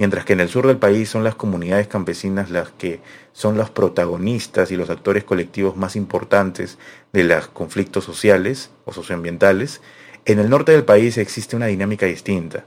mientras 0.00 0.24
que 0.24 0.32
en 0.32 0.40
el 0.40 0.48
sur 0.48 0.66
del 0.66 0.78
país 0.78 1.10
son 1.10 1.24
las 1.24 1.34
comunidades 1.34 1.86
campesinas 1.86 2.48
las 2.48 2.70
que 2.70 3.02
son 3.34 3.58
los 3.58 3.68
protagonistas 3.68 4.70
y 4.70 4.76
los 4.76 4.88
actores 4.88 5.24
colectivos 5.24 5.76
más 5.76 5.94
importantes 5.94 6.78
de 7.12 7.24
los 7.24 7.48
conflictos 7.48 8.04
sociales 8.04 8.70
o 8.86 8.94
socioambientales, 8.94 9.82
en 10.24 10.38
el 10.38 10.48
norte 10.48 10.72
del 10.72 10.84
país 10.84 11.18
existe 11.18 11.54
una 11.54 11.66
dinámica 11.66 12.06
distinta. 12.06 12.64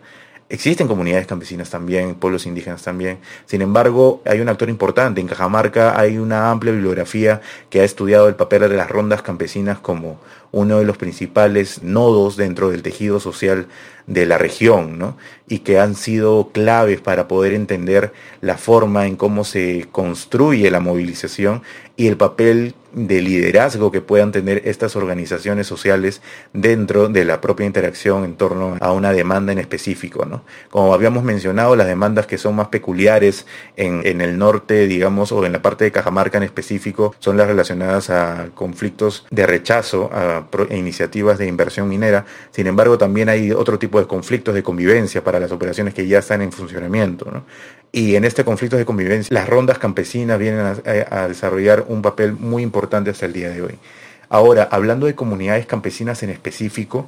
Existen 0.50 0.88
comunidades 0.88 1.25
campesinas 1.25 1.69
también, 1.69 2.15
pueblos 2.15 2.45
indígenas 2.45 2.83
también. 2.83 3.17
Sin 3.45 3.62
embargo, 3.62 4.21
hay 4.25 4.39
un 4.39 4.50
actor 4.50 4.69
importante. 4.69 5.19
En 5.19 5.27
Cajamarca 5.27 6.00
hay 6.00 6.17
una 6.17 6.51
amplia 6.51 6.73
bibliografía 6.73 7.41
que 7.69 7.81
ha 7.81 7.83
estudiado 7.83 8.27
el 8.27 8.35
papel 8.35 8.62
de 8.62 8.77
las 8.77 8.89
rondas 8.89 9.21
campesinas 9.21 9.79
como 9.79 10.19
uno 10.51 10.77
de 10.77 10.85
los 10.85 10.97
principales 10.97 11.81
nodos 11.81 12.38
dentro 12.38 12.69
del 12.69 12.83
tejido 12.83 13.19
social 13.19 13.67
de 14.05 14.25
la 14.25 14.38
región, 14.38 15.00
¿no? 15.00 15.17
y 15.47 15.59
que 15.59 15.79
han 15.79 15.95
sido 15.95 16.50
claves 16.51 17.01
para 17.01 17.27
poder 17.27 17.53
entender 17.53 18.13
la 18.41 18.57
forma 18.57 19.07
en 19.07 19.15
cómo 19.15 19.45
se 19.45 19.88
construye 19.91 20.69
la 20.69 20.79
movilización 20.79 21.63
y 21.95 22.07
el 22.07 22.17
papel 22.17 22.75
de 22.93 23.21
liderazgo 23.21 23.91
que 23.91 24.01
puedan 24.01 24.31
tener 24.31 24.62
estas 24.65 24.95
organizaciones 24.95 25.67
sociales 25.67 26.21
dentro 26.53 27.09
de 27.09 27.25
la 27.25 27.41
propia 27.41 27.65
interacción 27.65 28.23
en 28.23 28.35
torno 28.35 28.77
a 28.79 28.91
una 28.91 29.12
demanda 29.12 29.51
en 29.51 29.59
específico. 29.59 30.25
¿no? 30.25 30.43
Como 30.69 30.93
habíamos 30.93 31.23
mencionado, 31.23 31.75
las 31.75 31.88
demandas 31.88 32.27
que 32.27 32.38
son 32.38 32.55
más 32.55 32.67
peculiares 32.67 33.45
en, 33.75 34.05
en 34.05 34.21
el 34.21 34.38
norte, 34.38 34.88
digamos, 34.88 35.31
o 35.31 35.45
en 35.45 35.51
la 35.51 35.62
parte 35.62 35.85
de 35.85 35.91
Cajamarca 35.91 36.38
en 36.38 36.43
específico, 36.43 37.15
son 37.19 37.38
las 37.38 37.47
relacionadas 37.47 38.09
a 38.09 38.50
conflictos 38.53 39.25
de 39.29 39.45
rechazo 39.45 40.09
a 40.13 40.45
iniciativas 40.71 41.38
de 41.38 41.47
inversión 41.47 41.89
minera. 41.89 42.25
Sin 42.51 42.67
embargo, 42.67 42.97
también 42.97 43.29
hay 43.29 43.51
otro 43.51 43.79
tipo 43.79 44.00
de 44.00 44.07
conflictos 44.07 44.53
de 44.53 44.63
convivencia 44.63 45.23
para 45.23 45.39
las 45.39 45.51
operaciones 45.51 45.93
que 45.93 46.07
ya 46.07 46.19
están 46.19 46.41
en 46.41 46.51
funcionamiento. 46.51 47.29
¿no? 47.31 47.43
Y 47.95 48.15
en 48.15 48.25
este 48.25 48.43
conflicto 48.43 48.75
de 48.75 48.85
convivencia, 48.85 49.31
las 49.31 49.47
rondas 49.47 49.77
campesinas 49.77 50.39
vienen 50.39 50.81
a, 51.12 51.27
desarrollar 51.27 51.85
un 51.88 52.01
papel 52.01 52.33
muy 52.33 52.63
importante 52.63 52.83
hasta 53.12 53.25
el 53.25 53.34
día 53.34 53.50
de 53.50 53.62
hoy. 53.62 53.78
Ahora, 54.34 54.68
hablando 54.72 55.06
de 55.06 55.13
comunidades 55.13 55.68
campesinas 55.68 56.24
en 56.24 56.32
específico, 56.32 57.08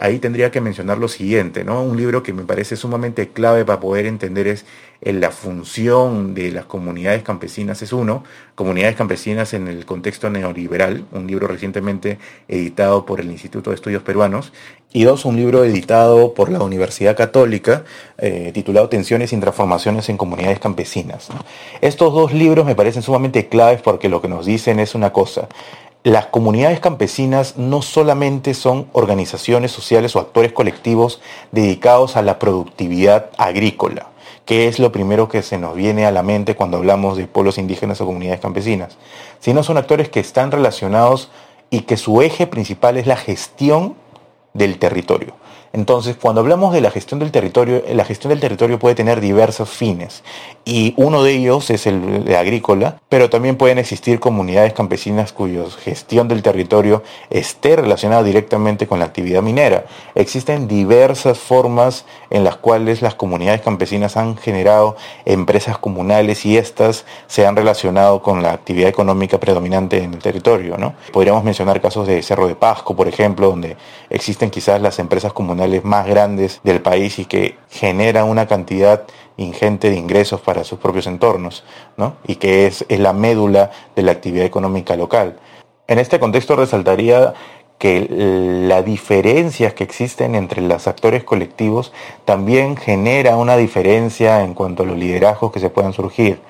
ahí 0.00 0.18
tendría 0.18 0.50
que 0.50 0.60
mencionar 0.60 0.98
lo 0.98 1.06
siguiente, 1.06 1.62
¿no? 1.62 1.80
Un 1.80 1.96
libro 1.96 2.24
que 2.24 2.32
me 2.32 2.42
parece 2.42 2.74
sumamente 2.74 3.28
clave 3.28 3.64
para 3.64 3.78
poder 3.78 4.04
entender 4.04 4.48
es 4.48 4.66
la 5.00 5.30
función 5.30 6.34
de 6.34 6.50
las 6.50 6.64
comunidades 6.64 7.22
campesinas 7.22 7.82
es 7.82 7.92
uno, 7.92 8.24
comunidades 8.56 8.96
campesinas 8.96 9.54
en 9.54 9.68
el 9.68 9.86
contexto 9.86 10.28
neoliberal, 10.28 11.04
un 11.12 11.28
libro 11.28 11.46
recientemente 11.46 12.18
editado 12.48 13.06
por 13.06 13.20
el 13.20 13.30
Instituto 13.30 13.70
de 13.70 13.76
Estudios 13.76 14.02
Peruanos, 14.02 14.52
y 14.92 15.04
dos, 15.04 15.24
un 15.24 15.36
libro 15.36 15.62
editado 15.62 16.32
por 16.32 16.50
la 16.50 16.60
Universidad 16.62 17.16
Católica 17.16 17.84
eh, 18.18 18.50
titulado 18.54 18.88
Tensiones 18.88 19.32
y 19.32 19.36
Transformaciones 19.36 20.08
en 20.08 20.16
Comunidades 20.16 20.58
Campesinas. 20.58 21.28
Estos 21.82 22.14
dos 22.14 22.32
libros 22.32 22.64
me 22.64 22.74
parecen 22.74 23.02
sumamente 23.02 23.46
claves 23.48 23.82
porque 23.82 24.08
lo 24.08 24.22
que 24.22 24.28
nos 24.28 24.46
dicen 24.46 24.80
es 24.80 24.94
una 24.94 25.12
cosa, 25.12 25.48
las 26.06 26.26
comunidades 26.26 26.78
campesinas 26.78 27.56
no 27.56 27.82
solamente 27.82 28.54
son 28.54 28.86
organizaciones 28.92 29.72
sociales 29.72 30.14
o 30.14 30.20
actores 30.20 30.52
colectivos 30.52 31.20
dedicados 31.50 32.14
a 32.16 32.22
la 32.22 32.38
productividad 32.38 33.30
agrícola, 33.38 34.06
que 34.44 34.68
es 34.68 34.78
lo 34.78 34.92
primero 34.92 35.28
que 35.28 35.42
se 35.42 35.58
nos 35.58 35.74
viene 35.74 36.06
a 36.06 36.12
la 36.12 36.22
mente 36.22 36.54
cuando 36.54 36.76
hablamos 36.76 37.16
de 37.16 37.26
pueblos 37.26 37.58
indígenas 37.58 38.00
o 38.00 38.06
comunidades 38.06 38.38
campesinas, 38.38 38.98
sino 39.40 39.64
son 39.64 39.78
actores 39.78 40.08
que 40.08 40.20
están 40.20 40.52
relacionados 40.52 41.28
y 41.70 41.80
que 41.80 41.96
su 41.96 42.22
eje 42.22 42.46
principal 42.46 42.98
es 42.98 43.08
la 43.08 43.16
gestión 43.16 43.96
del 44.54 44.78
territorio. 44.78 45.34
Entonces, 45.76 46.16
cuando 46.16 46.40
hablamos 46.40 46.72
de 46.72 46.80
la 46.80 46.90
gestión 46.90 47.20
del 47.20 47.30
territorio, 47.30 47.82
la 47.92 48.06
gestión 48.06 48.30
del 48.30 48.40
territorio 48.40 48.78
puede 48.78 48.94
tener 48.94 49.20
diversos 49.20 49.68
fines 49.68 50.22
y 50.64 50.94
uno 50.96 51.22
de 51.22 51.32
ellos 51.32 51.68
es 51.68 51.86
el 51.86 52.34
agrícola, 52.34 52.96
pero 53.10 53.28
también 53.28 53.56
pueden 53.56 53.76
existir 53.76 54.18
comunidades 54.18 54.72
campesinas 54.72 55.34
cuya 55.34 55.64
gestión 55.84 56.28
del 56.28 56.42
territorio 56.42 57.02
esté 57.28 57.76
relacionada 57.76 58.22
directamente 58.22 58.86
con 58.86 59.00
la 59.00 59.04
actividad 59.04 59.42
minera. 59.42 59.84
Existen 60.14 60.66
diversas 60.66 61.38
formas 61.38 62.06
en 62.30 62.42
las 62.42 62.56
cuales 62.56 63.02
las 63.02 63.14
comunidades 63.14 63.60
campesinas 63.60 64.16
han 64.16 64.38
generado 64.38 64.96
empresas 65.26 65.76
comunales 65.76 66.46
y 66.46 66.56
estas 66.56 67.04
se 67.26 67.46
han 67.46 67.54
relacionado 67.54 68.22
con 68.22 68.42
la 68.42 68.52
actividad 68.52 68.88
económica 68.88 69.38
predominante 69.38 70.02
en 70.02 70.14
el 70.14 70.20
territorio. 70.20 70.74
Podríamos 71.12 71.44
mencionar 71.44 71.82
casos 71.82 72.06
de 72.06 72.22
Cerro 72.22 72.48
de 72.48 72.54
Pasco, 72.54 72.96
por 72.96 73.08
ejemplo, 73.08 73.50
donde 73.50 73.76
existen 74.08 74.48
quizás 74.48 74.80
las 74.80 74.98
empresas 74.98 75.34
comunales 75.34 75.65
más 75.84 76.06
grandes 76.06 76.60
del 76.64 76.80
país 76.80 77.18
y 77.18 77.24
que 77.24 77.56
generan 77.70 78.28
una 78.28 78.46
cantidad 78.46 79.04
ingente 79.36 79.90
de 79.90 79.96
ingresos 79.96 80.40
para 80.40 80.64
sus 80.64 80.78
propios 80.78 81.06
entornos, 81.06 81.64
¿no? 81.96 82.16
y 82.26 82.36
que 82.36 82.66
es, 82.66 82.84
es 82.88 82.98
la 82.98 83.12
médula 83.12 83.70
de 83.94 84.02
la 84.02 84.12
actividad 84.12 84.46
económica 84.46 84.96
local. 84.96 85.38
En 85.88 85.98
este 85.98 86.18
contexto 86.18 86.56
resaltaría 86.56 87.34
que 87.78 88.06
las 88.08 88.84
diferencias 88.84 89.74
que 89.74 89.84
existen 89.84 90.34
entre 90.34 90.62
los 90.62 90.86
actores 90.86 91.24
colectivos 91.24 91.92
también 92.24 92.76
genera 92.76 93.36
una 93.36 93.56
diferencia 93.56 94.42
en 94.42 94.54
cuanto 94.54 94.82
a 94.82 94.86
los 94.86 94.96
liderazgos 94.96 95.52
que 95.52 95.60
se 95.60 95.70
puedan 95.70 95.92
surgir. 95.92 96.40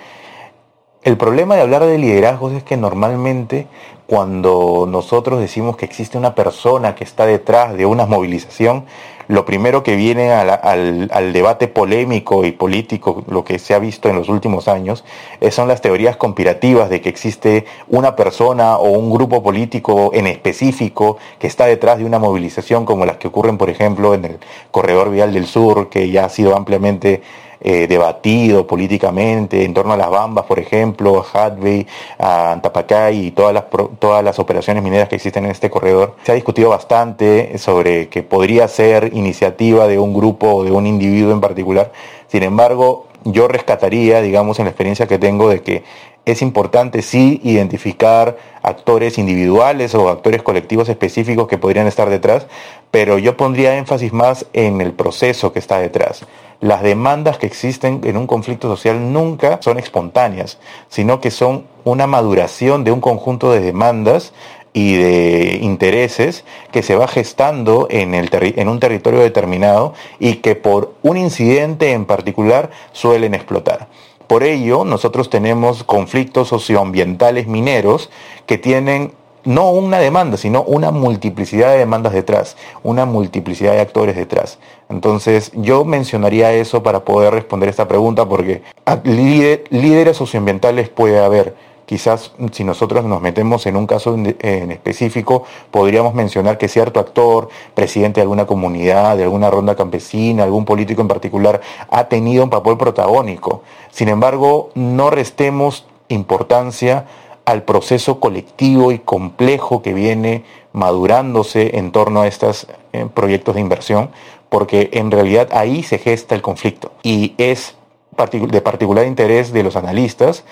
El 1.03 1.17
problema 1.17 1.55
de 1.55 1.63
hablar 1.63 1.85
de 1.85 1.99
liderazgos 1.99 2.53
es 2.53 2.65
que 2.65 2.77
normalmente 2.77 3.69
cuando 4.07 4.87
nosotros 4.89 5.41
decimos 5.41 5.77
que 5.77 5.85
existe 5.85 6.19
una 6.19 6.35
persona 6.35 6.95
que 6.95 7.05
está 7.05 7.27
detrás 7.27 7.77
de 7.77 7.87
una 7.87 8.07
movilización, 8.07 8.87
lo 9.29 9.45
primero 9.45 9.83
que 9.83 9.97
viene 9.97 10.33
al, 10.33 11.33
debate 11.33 11.67
polémico 11.67 12.45
y 12.45 12.53
político, 12.53 13.25
lo 13.29 13.45
que 13.45 13.59
se 13.59 13.75
ha 13.75 13.81
visto 13.81 14.09
en 14.09 14.17
los 14.17 14.29
últimos 14.29 14.69
años, 14.69 15.05
son 15.51 15.67
las 15.67 15.81
teorías 15.81 16.17
conspirativas 16.17 16.89
de 16.91 17.01
que 17.01 17.09
existe 17.09 17.65
una 17.89 18.15
persona 18.15 18.77
o 18.77 18.91
un 18.91 19.11
grupo 19.11 19.43
político 19.43 20.11
en 20.15 20.29
específico 20.29 21.19
que 21.41 21.49
está 21.49 21.67
detrás 21.67 21.99
de 21.99 22.05
una 22.05 22.21
movilización 22.21 22.85
como 22.85 23.05
las 23.05 23.17
que 23.17 23.29
ocurren, 23.29 23.59
por 23.59 23.71
ejemplo, 23.71 24.15
en 24.15 24.25
el 24.25 24.39
Corredor 24.71 25.11
Vial 25.11 25.33
del 25.33 25.47
Sur, 25.47 25.89
que 25.89 26.11
ya 26.11 26.27
ha 26.27 26.29
sido 26.29 26.57
ampliamente 26.57 27.23
eh, 27.61 27.87
debatido 27.87 28.67
políticamente 28.67 29.65
en 29.65 29.75
torno 29.75 29.93
a 29.93 29.97
las 29.97 30.11
Bambas, 30.11 30.47
por 30.47 30.59
ejemplo, 30.59 31.25
a 31.35 31.47
Hadley, 31.47 31.87
a 32.19 32.53
Antapacay 32.53 33.27
y 33.27 33.31
todas 33.31 33.55
las, 33.55 33.65
todas 33.99 34.23
las 34.23 34.39
operaciones 34.39 34.83
mineras 34.83 35.09
que 35.09 35.17
existen 35.17 35.45
en 35.45 35.51
este 35.51 35.71
corredor. 35.71 36.17
Se 36.25 36.33
ha 36.33 36.35
discutido 36.35 36.71
bastante 36.71 37.59
sobre 37.59 38.09
que 38.09 38.23
podría 38.23 38.69
ser 38.69 39.11
iniciativa 39.15 39.87
de 39.87 39.99
un 39.99 40.15
grupo 40.15 40.55
o 40.55 40.65
de 40.65 40.71
un 40.71 40.87
individuo 40.87 41.33
en 41.33 41.41
particular. 41.41 41.93
Sin 42.29 42.43
embargo, 42.43 43.07
yo 43.25 43.49
rescataría, 43.49 44.21
digamos, 44.21 44.59
en 44.59 44.67
la 44.67 44.71
experiencia 44.71 45.07
que 45.07 45.19
tengo 45.19 45.49
de 45.49 45.63
que 45.63 45.83
es 46.25 46.43
importante 46.43 47.03
sí 47.03 47.41
identificar 47.45 48.37
actores 48.63 49.17
individuales 49.17 49.95
o 49.95 50.09
actores 50.09 50.43
colectivos 50.43 50.89
específicos 50.89 51.47
que 51.47 51.57
podrían 51.57 51.87
estar 51.87 52.11
detrás, 52.11 52.49
pero 52.91 53.19
yo 53.19 53.37
pondría 53.37 53.79
énfasis 53.79 54.13
más 54.13 54.47
en 54.53 54.81
el 54.81 54.93
proceso 54.93 55.53
que 55.53 55.61
está 55.61 55.79
detrás. 55.79 56.27
Las 56.61 56.83
demandas 56.83 57.39
que 57.39 57.47
existen 57.47 58.01
en 58.05 58.17
un 58.17 58.27
conflicto 58.27 58.69
social 58.69 59.13
nunca 59.13 59.59
son 59.63 59.79
espontáneas, 59.79 60.59
sino 60.89 61.21
que 61.21 61.31
son 61.31 61.65
una 61.85 62.07
maduración 62.07 62.83
de 62.83 62.93
un 62.93 63.01
conjunto 63.01 63.53
de 63.53 63.61
demandas 63.61 64.33
y 64.73 64.97
de 64.97 65.59
intereses 65.63 66.45
que 66.71 66.83
se 66.83 66.97
va 66.97 67.09
gestando 67.09 67.87
en, 67.91 68.15
el 68.15 68.29
en 68.33 68.69
un 68.69 68.79
territorio 68.79 69.21
determinado 69.21 69.95
y 70.19 70.37
que 70.37 70.55
por 70.55 70.95
un 71.03 71.17
incidente 71.17 71.93
en 71.93 72.05
particular 72.05 72.71
suelen 72.93 73.35
explotar. 73.35 73.89
Por 74.27 74.43
ello, 74.43 74.85
nosotros 74.85 75.31
tenemos 75.31 75.85
conflictos 75.85 76.49
socioambientales 76.49 77.47
mineros 77.47 78.11
que 78.47 78.59
tienen 78.59 79.13
no 79.47 79.71
una 79.71 79.99
demanda, 79.99 80.37
sino 80.37 80.63
una 80.63 80.91
multiplicidad 80.91 81.71
de 81.71 81.79
demandas 81.79 82.13
detrás, 82.13 82.57
una 82.83 83.07
multiplicidad 83.07 83.73
de 83.73 83.81
actores 83.81 84.17
detrás. 84.17 84.59
Entonces, 84.91 85.53
yo 85.55 85.85
mencionaría 85.85 86.53
eso 86.53 86.83
para 86.83 87.05
poder 87.05 87.33
responder 87.33 87.69
esta 87.69 87.89
pregunta, 87.89 88.29
porque 88.29 88.63
líderes 89.05 90.17
socioambientales 90.17 90.89
puede 90.91 91.25
haber. 91.25 91.55
Quizás 91.87 92.33
si 92.51 92.65
nosotros 92.65 93.05
nos 93.05 93.21
metemos 93.23 93.65
en 93.67 93.77
un 93.77 93.87
caso 93.87 94.17
en 94.17 94.73
específico, 94.73 95.45
podríamos 95.71 96.15
mencionar 96.15 96.59
que 96.59 96.67
cierto 96.67 96.99
actor, 96.99 97.49
presidente 97.75 98.19
de 98.19 98.23
alguna 98.23 98.45
comunidad, 98.45 99.17
de 99.17 99.23
alguna 99.23 99.51
ronda 99.51 99.77
campesina, 99.77 100.43
algún 100.43 100.65
político 100.65 101.01
en 101.01 101.07
particular, 101.07 101.61
ha 101.89 102.09
tenido 102.09 102.43
un 102.43 102.51
papel 102.51 102.77
protagónico. 102.77 103.63
Sin 103.93 104.09
embargo, 104.09 104.71
no 104.75 105.11
restemos 105.11 105.87
importancia 106.09 107.07
al 107.47 107.63
proceso 107.63 108.21
colectivo 108.21 108.93
y 108.93 108.99
complejo 108.99 109.81
que 109.81 109.95
viene 109.95 110.45
madurándose 110.73 111.79
en 111.79 111.93
torno 111.93 112.21
a 112.21 112.27
estos 112.27 112.67
eh, 112.93 113.07
proyectos 113.15 113.55
de 113.55 113.63
inversión, 113.63 114.11
porque 114.51 114.91
en 114.93 115.11
realidad 115.11 115.49
ahí 115.53 115.83
se 115.83 115.99
gesta 115.99 116.35
el 116.35 116.43
conflicto 116.43 116.93
y 117.03 117.35
es 117.39 117.77
de 118.17 118.61
particular 118.61 119.07
interés 119.07 119.53
de 119.53 119.63
los 119.63 119.77
analistas 119.77 120.45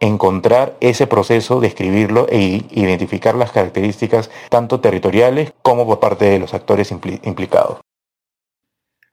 encontrar 0.00 0.76
ese 0.80 1.06
proceso, 1.06 1.60
describirlo 1.60 2.26
e 2.28 2.64
identificar 2.70 3.36
las 3.36 3.52
características 3.52 4.30
tanto 4.50 4.80
territoriales 4.80 5.52
como 5.62 5.86
por 5.86 6.00
parte 6.00 6.24
de 6.24 6.40
los 6.40 6.54
actores 6.54 6.90
implicados. 6.90 7.78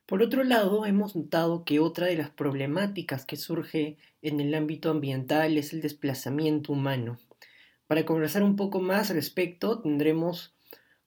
Por 0.10 0.24
otro 0.24 0.43
lado, 0.43 0.88
hemos 0.88 1.15
notado 1.15 1.63
que 1.63 1.80
otra 1.80 2.08
de 2.08 2.17
las 2.17 2.32
problemáticas 2.32 3.28
que 3.28 3.36
surge 3.36 4.00
en 4.24 4.39
el 4.39 4.56
ámbito 4.56 4.89
ambiental 4.89 5.56
es 5.56 5.72
el 5.72 5.82
desplazamiento 5.82 6.74
humano. 6.74 7.19
Para 7.86 8.06
conversar 8.06 8.41
un 8.41 8.56
poco 8.56 8.80
más 8.80 9.12
al 9.12 9.17
respecto, 9.17 9.84
tendremos 9.84 10.56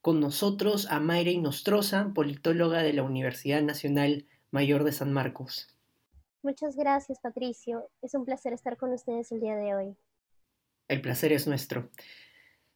con 0.02 0.20
nosotros 0.20 0.86
a 0.88 1.00
Mayra 1.00 1.32
Inostroza, 1.32 2.12
politóloga 2.14 2.84
de 2.84 2.92
la 2.92 3.02
Universidad 3.02 3.60
Nacional 3.60 4.26
Mayor 4.52 4.84
de 4.84 4.92
San 4.92 5.12
Marcos. 5.12 5.66
Muchas 6.44 6.76
gracias, 6.76 7.18
Patricio. 7.18 7.90
Es 8.02 8.14
un 8.14 8.24
placer 8.24 8.52
estar 8.52 8.76
con 8.76 8.92
ustedes 8.92 9.32
el 9.32 9.40
día 9.40 9.56
de 9.56 9.74
hoy. 9.74 9.96
El 10.86 11.00
placer 11.00 11.32
es 11.32 11.48
nuestro. 11.48 11.90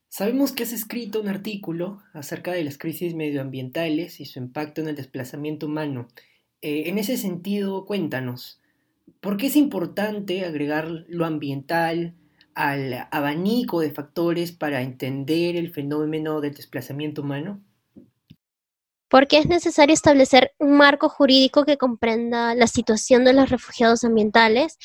Sabemos 0.09 0.53
que 0.53 0.63
has 0.63 0.73
escrito 0.73 1.21
un 1.21 1.29
artículo 1.29 2.03
acerca 2.13 2.53
de 2.53 2.65
las 2.65 2.79
crisis 2.79 3.15
medioambientales 3.15 4.21
y 4.21 4.25
su 4.25 4.39
impacto 4.39 4.81
en 4.81 4.89
el 4.89 4.97
desplazamiento 4.97 5.67
humano. 5.67 6.09
Eh, 6.63 6.85
en 6.87 6.99
ese 6.99 7.17
sentido, 7.17 7.85
cuéntanos, 7.85 8.61
¿por 9.21 9.37
qué 9.37 9.47
es 9.49 9.57
importante 9.57 10.45
agregar 10.45 10.89
lo 11.09 11.27
ambiental 11.27 12.15
al 12.55 13.07
abanico 13.11 13.81
de 13.81 13.91
factores 13.91 14.53
para 14.53 14.81
entender 14.81 15.57
el 15.57 15.73
fenómeno 15.73 16.41
del 16.41 16.55
desplazamiento 16.55 17.23
humano? 17.23 17.61
Porque 19.09 19.39
es 19.39 19.47
necesario 19.47 19.93
establecer 19.93 20.53
un 20.59 20.77
marco 20.77 21.09
jurídico 21.09 21.65
que 21.65 21.77
comprenda 21.77 22.55
la 22.55 22.67
situación 22.67 23.25
de 23.25 23.35
los 23.35 23.51
refugiados 23.51 24.03
ambientales 24.05 24.79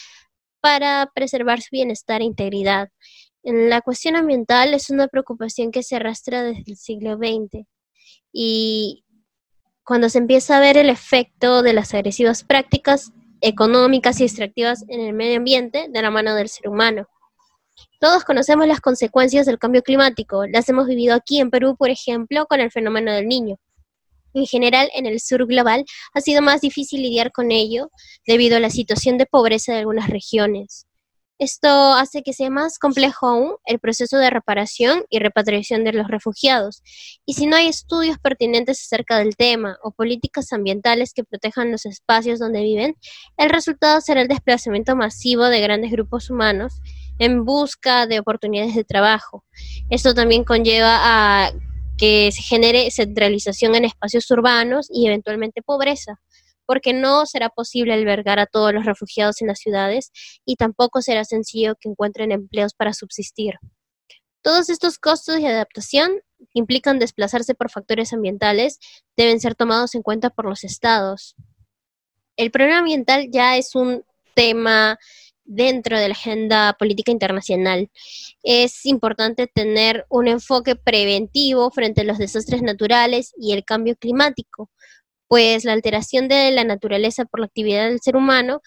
para 0.60 1.10
preservar 1.16 1.62
su 1.62 1.70
bienestar 1.72 2.22
e 2.22 2.26
integridad 2.26 2.90
la 3.44 3.82
cuestión 3.82 4.16
ambiental 4.16 4.74
es 4.74 4.90
una 4.90 5.08
preocupación 5.08 5.72
que 5.72 5.84
se 5.84 5.96
arrastra 5.96 6.44
desde 6.44 6.64
el 6.68 6.78
siglo 6.78 7.18
XX 7.18 7.66
y 8.32 9.04
cuando 9.84 10.10
se 10.10 10.20
empieza 10.20 10.58
a 10.58 10.60
ver 10.60 10.78
el 10.78 10.90
efecto 10.90 11.64
de 11.64 11.74
las 11.74 11.94
agresivas 11.94 12.44
prácticas 12.44 13.12
económicas 13.42 14.20
y 14.20 14.24
extractivas 14.24 14.86
en 14.88 15.02
el 15.02 15.14
medio 15.14 15.38
ambiente 15.38 15.88
de 15.90 16.02
la 16.02 16.12
mano 16.12 16.36
del 16.36 16.50
ser 16.50 16.70
humano. 16.70 17.08
Todos 18.00 18.24
conocemos 18.24 18.68
las 18.68 18.80
consecuencias 18.80 19.46
del 19.46 19.58
cambio 19.58 19.82
climático, 19.82 20.46
las 20.46 20.70
hemos 20.70 20.88
vivido 20.88 21.16
aquí 21.16 21.40
en 21.40 21.50
Perú, 21.50 21.76
por 21.76 21.90
ejemplo, 21.90 22.46
con 22.46 22.60
el 22.60 22.72
fenómeno 22.72 23.12
del 23.12 23.28
niño. 23.28 23.58
En 24.34 24.46
general, 24.46 24.90
en 24.94 25.08
el 25.08 25.20
sur 25.20 25.46
global 25.46 25.84
ha 26.14 26.22
sido 26.22 26.42
más 26.42 26.62
difícil 26.62 27.02
lidiar 27.02 27.32
con 27.32 27.52
ello 27.52 27.92
debido 28.26 28.58
a 28.58 28.60
la 28.60 28.70
situación 28.70 29.18
de 29.18 29.26
pobreza 29.26 29.74
de 29.74 29.80
algunas 29.80 30.10
regiones. 30.10 30.88
Esto 31.42 31.96
hace 31.96 32.22
que 32.22 32.34
sea 32.34 32.52
más 32.52 32.78
complejo 32.78 33.28
aún 33.28 33.56
el 33.66 33.80
proceso 33.80 34.20
de 34.20 34.30
reparación 34.30 35.06
y 35.10 35.18
repatriación 35.18 35.84
de 35.84 35.92
los 35.92 36.08
refugiados. 36.08 36.84
Y 37.26 37.34
si 37.34 37.48
no 37.48 37.56
hay 37.56 37.66
estudios 37.66 38.20
pertinentes 38.20 38.80
acerca 38.80 39.18
del 39.18 39.36
tema 39.36 39.80
o 39.82 39.90
políticas 39.90 40.54
ambientales 40.54 41.16
que 41.16 41.24
protejan 41.24 41.72
los 41.72 41.88
espacios 41.88 42.38
donde 42.38 42.62
viven, 42.62 42.96
el 43.38 43.50
resultado 43.50 44.02
será 44.02 44.22
el 44.22 44.28
desplazamiento 44.28 44.96
masivo 44.96 45.46
de 45.46 45.62
grandes 45.62 45.92
grupos 45.92 46.30
humanos 46.30 46.80
en 47.18 47.44
busca 47.44 48.06
de 48.06 48.20
oportunidades 48.20 48.76
de 48.76 48.84
trabajo. 48.84 49.44
Esto 49.90 50.14
también 50.14 50.44
conlleva 50.44 51.00
a 51.02 51.54
que 51.98 52.32
se 52.32 52.44
genere 52.44 52.92
centralización 52.92 53.74
en 53.74 53.86
espacios 53.86 54.30
urbanos 54.30 54.90
y 54.92 55.08
eventualmente 55.08 55.64
pobreza, 55.64 56.22
porque 56.66 56.94
no 56.94 57.26
será 57.26 57.50
posible 57.50 57.94
albergar 57.94 58.40
a 58.40 58.46
todos 58.46 58.74
los 58.74 58.86
refugiados 58.86 59.42
en 59.42 59.48
las 59.48 59.60
ciudades 59.60 60.12
y 60.46 60.56
tampoco 60.56 61.02
será 61.02 61.26
sencillo 61.26 61.76
que 61.80 61.90
encuentren 61.90 62.32
empleos 62.32 62.74
para 62.74 62.94
subsistir. 62.94 63.56
Todos 64.42 64.70
estos 64.70 64.98
costos 64.98 65.38
de 65.38 65.48
adaptación 65.48 66.22
implican 66.54 66.98
desplazarse 66.98 67.54
por 67.54 67.70
factores 67.70 68.12
ambientales 68.14 68.80
deben 69.16 69.40
ser 69.40 69.56
tomados 69.56 69.94
en 69.94 70.02
cuenta 70.02 70.30
por 70.32 70.46
los 70.46 70.64
estados. 70.64 71.36
El 72.38 72.50
problema 72.50 72.80
ambiental 72.80 73.28
ya 73.32 73.58
es 73.58 73.76
un 73.76 74.04
tema 74.34 74.98
dentro 75.44 76.00
de 76.00 76.08
la 76.08 76.14
agenda 76.14 76.74
política 76.80 77.12
internacional. 77.12 77.90
Es 78.42 78.86
importante 78.86 79.48
tener 79.48 80.06
un 80.10 80.28
enfoque 80.28 80.76
preventivo 80.76 81.70
frente 81.72 82.02
a 82.02 82.04
los 82.06 82.18
desastres 82.18 82.62
naturales 82.62 83.34
y 83.38 83.54
el 83.54 83.66
cambio 83.66 83.96
climático, 83.96 84.72
pues 85.32 85.64
la 85.64 85.72
alteración 85.72 86.28
de 86.28 86.52
la 86.52 86.66
naturaleza 86.66 87.24
por 87.24 87.40
la 87.40 87.46
actividad 87.46 87.88
del 87.88 88.02
ser 88.02 88.18
humano, 88.18 88.60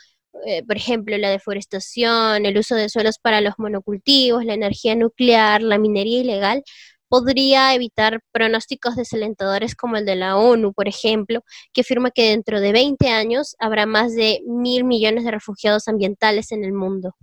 eh, 0.47 0.63
por 0.65 0.79
ejemplo, 0.79 1.19
la 1.19 1.29
deforestación, 1.29 2.47
el 2.47 2.57
uso 2.57 2.75
de 2.75 2.89
suelos 2.89 3.19
para 3.19 3.43
los 3.43 3.53
monocultivos, 3.59 4.47
la 4.47 4.55
energía 4.55 4.97
nuclear, 4.97 5.61
la 5.61 5.77
minería 5.77 6.21
ilegal, 6.21 6.63
podría 7.07 7.75
evitar 7.75 8.23
pronósticos 8.33 8.97
desalentadores 8.97 9.75
como 9.75 9.99
el 9.99 10.07
de 10.07 10.17
la 10.17 10.39
ONU, 10.39 10.73
por 10.73 10.89
ejemplo, 10.89 11.43
que 11.75 11.83
afirma 11.83 12.11
que 12.11 12.31
dentro 12.31 12.63
de 12.63 12.73
20 12.73 13.11
años 13.11 13.57
habrá 13.59 13.85
más 13.85 14.15
de 14.15 14.41
mil 14.47 14.85
millones 14.85 15.25
de 15.25 15.33
refugiados 15.33 15.87
ambientales 15.87 16.51
en 16.51 16.65
el 16.65 16.73
mundo. 16.73 17.15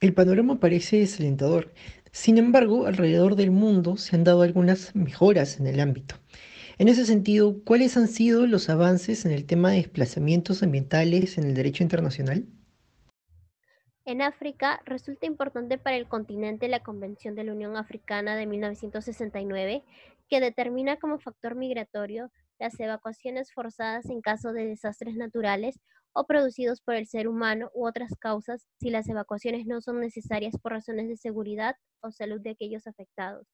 El 0.00 0.12
panorama 0.12 0.60
parece 0.60 0.98
desalentador. 0.98 1.72
Sin 2.12 2.36
embargo, 2.36 2.84
alrededor 2.84 3.36
del 3.36 3.52
mundo 3.52 3.96
se 3.96 4.16
han 4.16 4.24
dado 4.24 4.42
algunas 4.42 4.94
mejoras 4.94 5.58
en 5.58 5.66
el 5.66 5.80
ámbito. 5.80 6.16
En 6.76 6.88
ese 6.88 7.06
sentido, 7.06 7.62
¿cuáles 7.64 7.96
han 7.96 8.08
sido 8.08 8.46
los 8.46 8.68
avances 8.68 9.24
en 9.24 9.30
el 9.30 9.46
tema 9.46 9.70
de 9.70 9.76
desplazamientos 9.76 10.62
ambientales 10.64 11.38
en 11.38 11.44
el 11.44 11.54
derecho 11.54 11.84
internacional? 11.84 12.46
En 14.04 14.20
África, 14.20 14.82
resulta 14.84 15.26
importante 15.26 15.78
para 15.78 15.96
el 15.96 16.08
continente 16.08 16.66
la 16.68 16.82
Convención 16.82 17.36
de 17.36 17.44
la 17.44 17.52
Unión 17.52 17.76
Africana 17.76 18.34
de 18.34 18.46
1969, 18.46 19.84
que 20.28 20.40
determina 20.40 20.96
como 20.96 21.20
factor 21.20 21.54
migratorio 21.54 22.30
las 22.58 22.78
evacuaciones 22.80 23.52
forzadas 23.52 24.06
en 24.10 24.20
caso 24.20 24.52
de 24.52 24.66
desastres 24.66 25.14
naturales 25.14 25.78
o 26.12 26.26
producidos 26.26 26.80
por 26.80 26.96
el 26.96 27.06
ser 27.06 27.28
humano 27.28 27.70
u 27.72 27.86
otras 27.86 28.12
causas 28.18 28.66
si 28.80 28.90
las 28.90 29.08
evacuaciones 29.08 29.64
no 29.66 29.80
son 29.80 30.00
necesarias 30.00 30.56
por 30.60 30.72
razones 30.72 31.08
de 31.08 31.16
seguridad 31.16 31.76
o 32.00 32.10
salud 32.10 32.40
de 32.40 32.50
aquellos 32.50 32.86
afectados. 32.86 33.46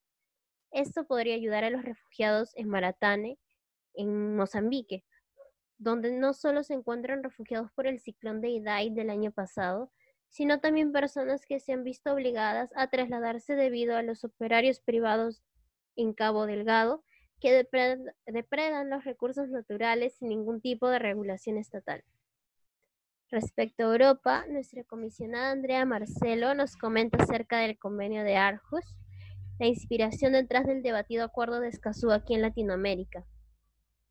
Esto 0.70 1.06
podría 1.06 1.35
ayudar 1.35 1.64
a 1.64 1.70
los 1.70 1.85
refugiados 1.85 2.52
en 2.56 2.68
Maratane, 2.68 3.38
en 3.94 4.37
Mozambique, 4.37 5.04
donde 5.78 6.12
no 6.12 6.33
solo 6.35 6.62
se 6.62 6.74
encuentran 6.74 7.22
refugiados 7.22 7.70
por 7.72 7.87
el 7.87 8.00
ciclón 8.00 8.40
de 8.40 8.50
Idai 8.50 8.90
del 8.90 9.11
año 9.11 9.33
pasado, 9.33 9.90
sino 10.28 10.61
también 10.61 10.92
personas 10.92 11.44
que 11.44 11.59
se 11.59 11.72
han 11.72 11.83
visto 11.83 12.12
obligadas 12.12 12.70
a 12.76 12.88
trasladarse 12.88 13.56
debido 13.56 13.96
a 13.96 14.02
los 14.02 14.24
operarios 14.24 14.80
privados 14.80 15.42
en 15.96 16.12
Cabo 16.12 16.46
Delgado 16.46 17.04
que 17.40 17.52
depredan 18.26 18.90
los 18.90 19.04
recursos 19.04 19.48
naturales 19.48 20.14
sin 20.14 20.28
ningún 20.28 20.61
tipo 20.61 20.88
de 20.88 20.98
regulación 20.98 21.56
estatal. 21.56 22.04
Respecto 23.30 23.85
a 23.85 23.92
Europa, 23.92 24.44
nuestra 24.48 24.85
comisionada 24.85 25.50
Andrea 25.50 25.85
Marcelo 25.87 26.54
nos 26.54 26.76
comenta 26.76 27.22
acerca 27.22 27.59
del 27.59 27.78
convenio 27.78 28.24
de 28.24 28.37
Arhus, 28.37 28.85
la 29.61 29.66
inspiración 29.66 30.33
detrás 30.33 30.66
del 30.66 30.83
debatido 30.83 31.25
acuerdo 31.25 31.61
de 31.61 31.68
Escazú 31.68 32.11
aquí 32.11 32.35
en 32.35 32.42
Latinoamérica. 32.42 33.25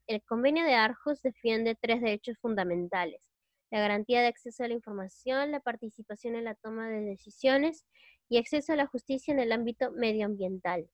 El 0.07 0.21
convenio 0.23 0.63
de 0.63 0.75
Arhus 0.75 1.21
defiende 1.21 1.75
tres 1.75 2.01
derechos 2.01 2.37
fundamentales 2.37 3.29
la 3.71 3.79
garantía 3.79 4.21
de 4.21 4.27
acceso 4.27 4.63
a 4.63 4.67
la 4.67 4.73
información, 4.73 5.51
la 5.51 5.59
participación 5.59 6.35
en 6.35 6.45
la 6.45 6.55
toma 6.55 6.89
de 6.89 7.01
decisiones 7.01 7.85
y 8.27 8.37
acceso 8.37 8.73
a 8.73 8.75
la 8.75 8.87
justicia 8.87 9.31
en 9.33 9.39
el 9.39 9.51
ámbito 9.51 9.91
medioambiental. 9.91 10.89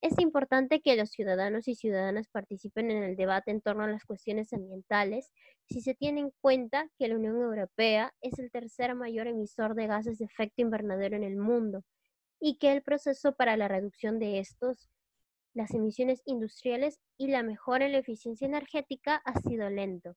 Es 0.00 0.18
importante 0.18 0.80
que 0.80 0.96
los 0.96 1.10
ciudadanos 1.10 1.68
y 1.68 1.76
ciudadanas 1.76 2.26
participen 2.26 2.90
en 2.90 3.04
el 3.04 3.14
debate 3.14 3.52
en 3.52 3.60
torno 3.60 3.84
a 3.84 3.88
las 3.88 4.04
cuestiones 4.04 4.52
ambientales 4.52 5.30
si 5.70 5.80
se 5.80 5.94
tiene 5.94 6.20
en 6.20 6.32
cuenta 6.40 6.88
que 6.98 7.06
la 7.06 7.14
Unión 7.14 7.40
Europea 7.40 8.12
es 8.20 8.36
el 8.40 8.50
tercer 8.50 8.96
mayor 8.96 9.28
emisor 9.28 9.76
de 9.76 9.86
gases 9.86 10.18
de 10.18 10.24
efecto 10.24 10.60
invernadero 10.60 11.16
en 11.16 11.22
el 11.22 11.36
mundo 11.36 11.84
y 12.44 12.56
que 12.56 12.72
el 12.72 12.82
proceso 12.82 13.36
para 13.36 13.56
la 13.56 13.68
reducción 13.68 14.18
de 14.18 14.40
estos, 14.40 14.90
las 15.54 15.72
emisiones 15.74 16.22
industriales 16.26 16.98
y 17.16 17.28
la 17.28 17.44
mejora 17.44 17.86
en 17.86 17.92
la 17.92 17.98
eficiencia 17.98 18.48
energética 18.48 19.22
ha 19.24 19.38
sido 19.42 19.70
lento. 19.70 20.16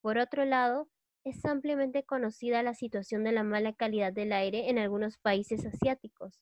Por 0.00 0.18
otro 0.18 0.44
lado, 0.44 0.88
es 1.24 1.44
ampliamente 1.44 2.04
conocida 2.04 2.62
la 2.62 2.74
situación 2.74 3.24
de 3.24 3.32
la 3.32 3.42
mala 3.42 3.72
calidad 3.72 4.12
del 4.12 4.32
aire 4.32 4.70
en 4.70 4.78
algunos 4.78 5.18
países 5.18 5.66
asiáticos. 5.66 6.40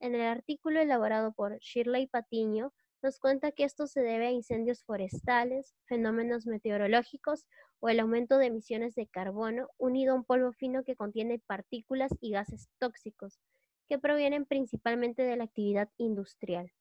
En 0.00 0.14
el 0.14 0.20
artículo 0.20 0.80
elaborado 0.80 1.32
por 1.32 1.56
Shirley 1.60 2.06
Patiño, 2.06 2.74
nos 3.02 3.18
cuenta 3.18 3.52
que 3.52 3.64
esto 3.64 3.86
se 3.86 4.02
debe 4.02 4.26
a 4.26 4.32
incendios 4.32 4.84
forestales, 4.84 5.74
fenómenos 5.86 6.44
meteorológicos 6.44 7.46
o 7.80 7.88
el 7.88 8.00
aumento 8.00 8.36
de 8.36 8.46
emisiones 8.46 8.94
de 8.96 9.06
carbono 9.06 9.70
unido 9.78 10.12
a 10.12 10.16
un 10.16 10.24
polvo 10.24 10.52
fino 10.52 10.84
que 10.84 10.94
contiene 10.94 11.38
partículas 11.38 12.12
y 12.20 12.32
gases 12.32 12.68
tóxicos, 12.78 13.40
que 13.88 13.98
provienen 13.98 14.46
principalmente 14.46 15.22
de 15.22 15.36
la 15.36 15.44
actividad 15.44 15.90
industrial. 15.96 16.72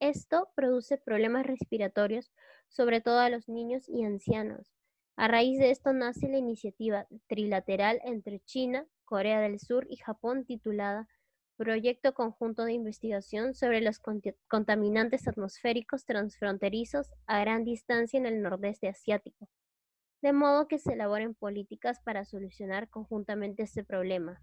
Esto 0.00 0.50
produce 0.54 0.98
problemas 0.98 1.46
respiratorios, 1.46 2.32
sobre 2.68 3.00
todo 3.00 3.20
a 3.20 3.30
los 3.30 3.48
niños 3.48 3.88
y 3.88 4.04
ancianos, 4.04 4.72
a 5.16 5.28
raíz 5.28 5.58
de 5.58 5.70
esto 5.70 5.92
nace 5.92 6.28
la 6.28 6.38
iniciativa 6.38 7.06
trilateral 7.28 8.00
entre 8.04 8.40
China, 8.40 8.86
Corea 9.04 9.40
del 9.40 9.60
Sur 9.60 9.86
y 9.90 9.96
Japón 9.96 10.46
titulada 10.46 11.06
Proyecto 11.56 12.14
Conjunto 12.14 12.64
de 12.64 12.72
Investigación 12.72 13.54
sobre 13.54 13.82
los 13.82 14.00
Contaminantes 14.48 15.28
Atmosféricos 15.28 16.06
Transfronterizos 16.06 17.10
a 17.26 17.40
Gran 17.40 17.64
Distancia 17.64 18.18
en 18.18 18.24
el 18.24 18.40
Nordeste 18.40 18.88
Asiático, 18.88 19.48
de 20.22 20.32
modo 20.32 20.66
que 20.66 20.78
se 20.78 20.94
elaboren 20.94 21.34
políticas 21.34 22.00
para 22.00 22.24
solucionar 22.24 22.88
conjuntamente 22.88 23.64
este 23.64 23.84
problema. 23.84 24.40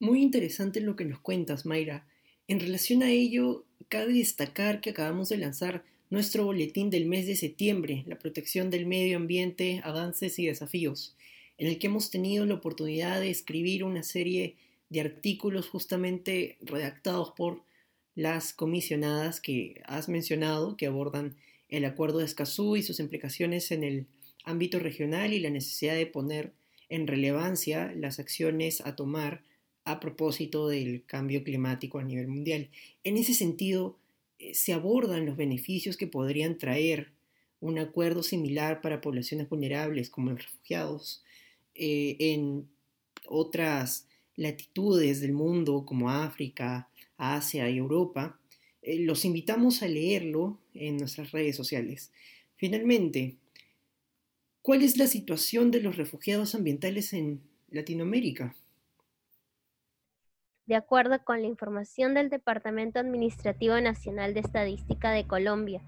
Muy 0.00 0.22
interesante 0.22 0.80
lo 0.80 0.96
que 0.96 1.04
nos 1.04 1.20
cuentas, 1.20 1.66
Mayra. 1.66 2.06
En 2.48 2.58
relación 2.58 3.02
a 3.02 3.10
ello, 3.10 3.66
cabe 3.90 4.14
destacar 4.14 4.80
que 4.80 4.90
acabamos 4.90 5.28
de 5.28 5.36
lanzar 5.36 5.84
nuestro 6.08 6.46
boletín 6.46 6.88
del 6.88 7.04
mes 7.04 7.26
de 7.26 7.36
septiembre, 7.36 8.04
la 8.06 8.18
protección 8.18 8.70
del 8.70 8.86
medio 8.86 9.18
ambiente, 9.18 9.82
avances 9.84 10.38
y 10.38 10.46
desafíos, 10.46 11.16
en 11.58 11.68
el 11.68 11.78
que 11.78 11.88
hemos 11.88 12.10
tenido 12.10 12.46
la 12.46 12.54
oportunidad 12.54 13.20
de 13.20 13.28
escribir 13.28 13.84
una 13.84 14.02
serie 14.02 14.56
de 14.88 15.02
artículos 15.02 15.68
justamente 15.68 16.56
redactados 16.62 17.32
por 17.36 17.62
las 18.14 18.54
comisionadas 18.54 19.38
que 19.38 19.82
has 19.84 20.08
mencionado, 20.08 20.78
que 20.78 20.86
abordan 20.86 21.36
el 21.68 21.84
acuerdo 21.84 22.20
de 22.20 22.24
Escazú 22.24 22.76
y 22.76 22.82
sus 22.82 23.00
implicaciones 23.00 23.70
en 23.70 23.84
el 23.84 24.06
ámbito 24.44 24.78
regional 24.78 25.34
y 25.34 25.40
la 25.40 25.50
necesidad 25.50 25.94
de 25.94 26.06
poner 26.06 26.54
en 26.88 27.06
relevancia 27.06 27.92
las 27.94 28.18
acciones 28.18 28.80
a 28.80 28.96
tomar 28.96 29.44
a 29.84 30.00
propósito 30.00 30.68
del 30.68 31.04
cambio 31.06 31.42
climático 31.42 31.98
a 31.98 32.04
nivel 32.04 32.28
mundial. 32.28 32.68
En 33.04 33.16
ese 33.16 33.34
sentido, 33.34 33.96
eh, 34.38 34.54
se 34.54 34.72
abordan 34.72 35.26
los 35.26 35.36
beneficios 35.36 35.96
que 35.96 36.06
podrían 36.06 36.58
traer 36.58 37.12
un 37.60 37.78
acuerdo 37.78 38.22
similar 38.22 38.80
para 38.80 39.00
poblaciones 39.00 39.48
vulnerables 39.48 40.10
como 40.10 40.30
los 40.30 40.44
refugiados 40.44 41.22
eh, 41.74 42.16
en 42.18 42.68
otras 43.26 44.06
latitudes 44.36 45.20
del 45.20 45.32
mundo 45.32 45.84
como 45.84 46.10
África, 46.10 46.88
Asia 47.18 47.68
y 47.68 47.76
Europa. 47.76 48.38
Eh, 48.82 49.00
los 49.00 49.24
invitamos 49.24 49.82
a 49.82 49.88
leerlo 49.88 50.58
en 50.74 50.96
nuestras 50.96 51.32
redes 51.32 51.56
sociales. 51.56 52.10
Finalmente, 52.56 53.36
¿cuál 54.62 54.82
es 54.82 54.96
la 54.96 55.06
situación 55.06 55.70
de 55.70 55.82
los 55.82 55.96
refugiados 55.96 56.54
ambientales 56.54 57.12
en 57.12 57.40
Latinoamérica? 57.70 58.56
De 60.70 60.76
acuerdo 60.76 61.22
con 61.24 61.42
la 61.42 61.48
información 61.48 62.14
del 62.14 62.30
Departamento 62.30 63.00
Administrativo 63.00 63.80
Nacional 63.80 64.34
de 64.34 64.40
Estadística 64.40 65.10
de 65.10 65.26
Colombia 65.26 65.82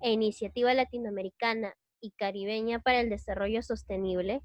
e 0.00 0.12
Iniciativa 0.12 0.72
Latinoamericana 0.72 1.74
y 2.00 2.12
Caribeña 2.12 2.78
para 2.78 3.00
el 3.00 3.10
Desarrollo 3.10 3.62
Sostenible, 3.62 4.40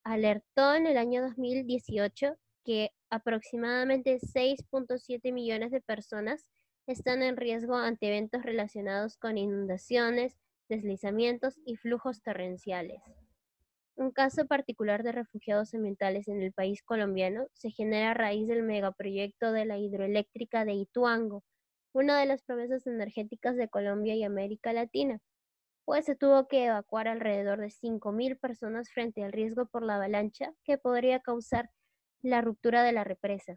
alertó 0.09 0.75
en 0.75 0.87
el 0.87 0.97
año 0.97 1.21
2018 1.23 2.39
que 2.65 2.93
aproximadamente 3.11 4.19
6.7 4.19 5.33
millones 5.33 5.71
de 5.71 5.83
personas 5.83 6.49
están 6.87 7.23
en 7.23 7.37
riesgo 7.37 7.77
ante 7.77 8.09
eventos 8.09 8.43
relacionados 8.43 9.19
con 9.19 9.37
inundaciones, 9.37 10.39
deslizamientos 10.71 11.59
y 11.67 11.77
flujos 11.77 12.23
torrenciales. 12.23 13.03
Un 13.97 14.11
caso 14.11 14.47
particular 14.47 15.03
de 15.03 15.13
refugiados 15.13 15.75
ambientales 15.75 16.29
en 16.29 16.41
el 16.41 16.53
país 16.53 16.83
colombiano 16.83 17.47
se 17.53 17.71
genera 17.71 18.13
a 18.13 18.15
raíz 18.15 18.49
del 18.49 18.63
megaproyecto 18.63 19.53
de 19.53 19.67
la 19.67 19.77
hidroeléctrica 19.77 20.65
de 20.65 20.73
Ituango, 20.73 21.45
una 21.93 22.19
de 22.19 22.27
las 22.27 22.43
promesas 22.43 22.87
energéticas 22.87 23.57
de 23.57 23.69
Colombia 23.69 24.15
y 24.15 24.25
América 24.25 24.73
Latina, 24.73 25.21
pues 25.89 26.05
se 26.05 26.15
tuvo 26.15 26.49
que 26.49 26.67
evacuar 26.67 27.09
alrededor 27.09 27.61
de 27.61 27.71
5.000 27.71 28.37
personas 28.37 28.91
frente 28.91 29.25
al 29.25 29.33
riesgo 29.33 29.65
por 29.65 29.83
la 29.83 29.95
avalancha 29.95 30.53
que 30.63 30.77
podría 30.77 31.21
causar 31.21 31.71
la 32.21 32.43
ruptura 32.43 32.83
de 32.83 32.93
la 32.93 33.05
represa. 33.05 33.57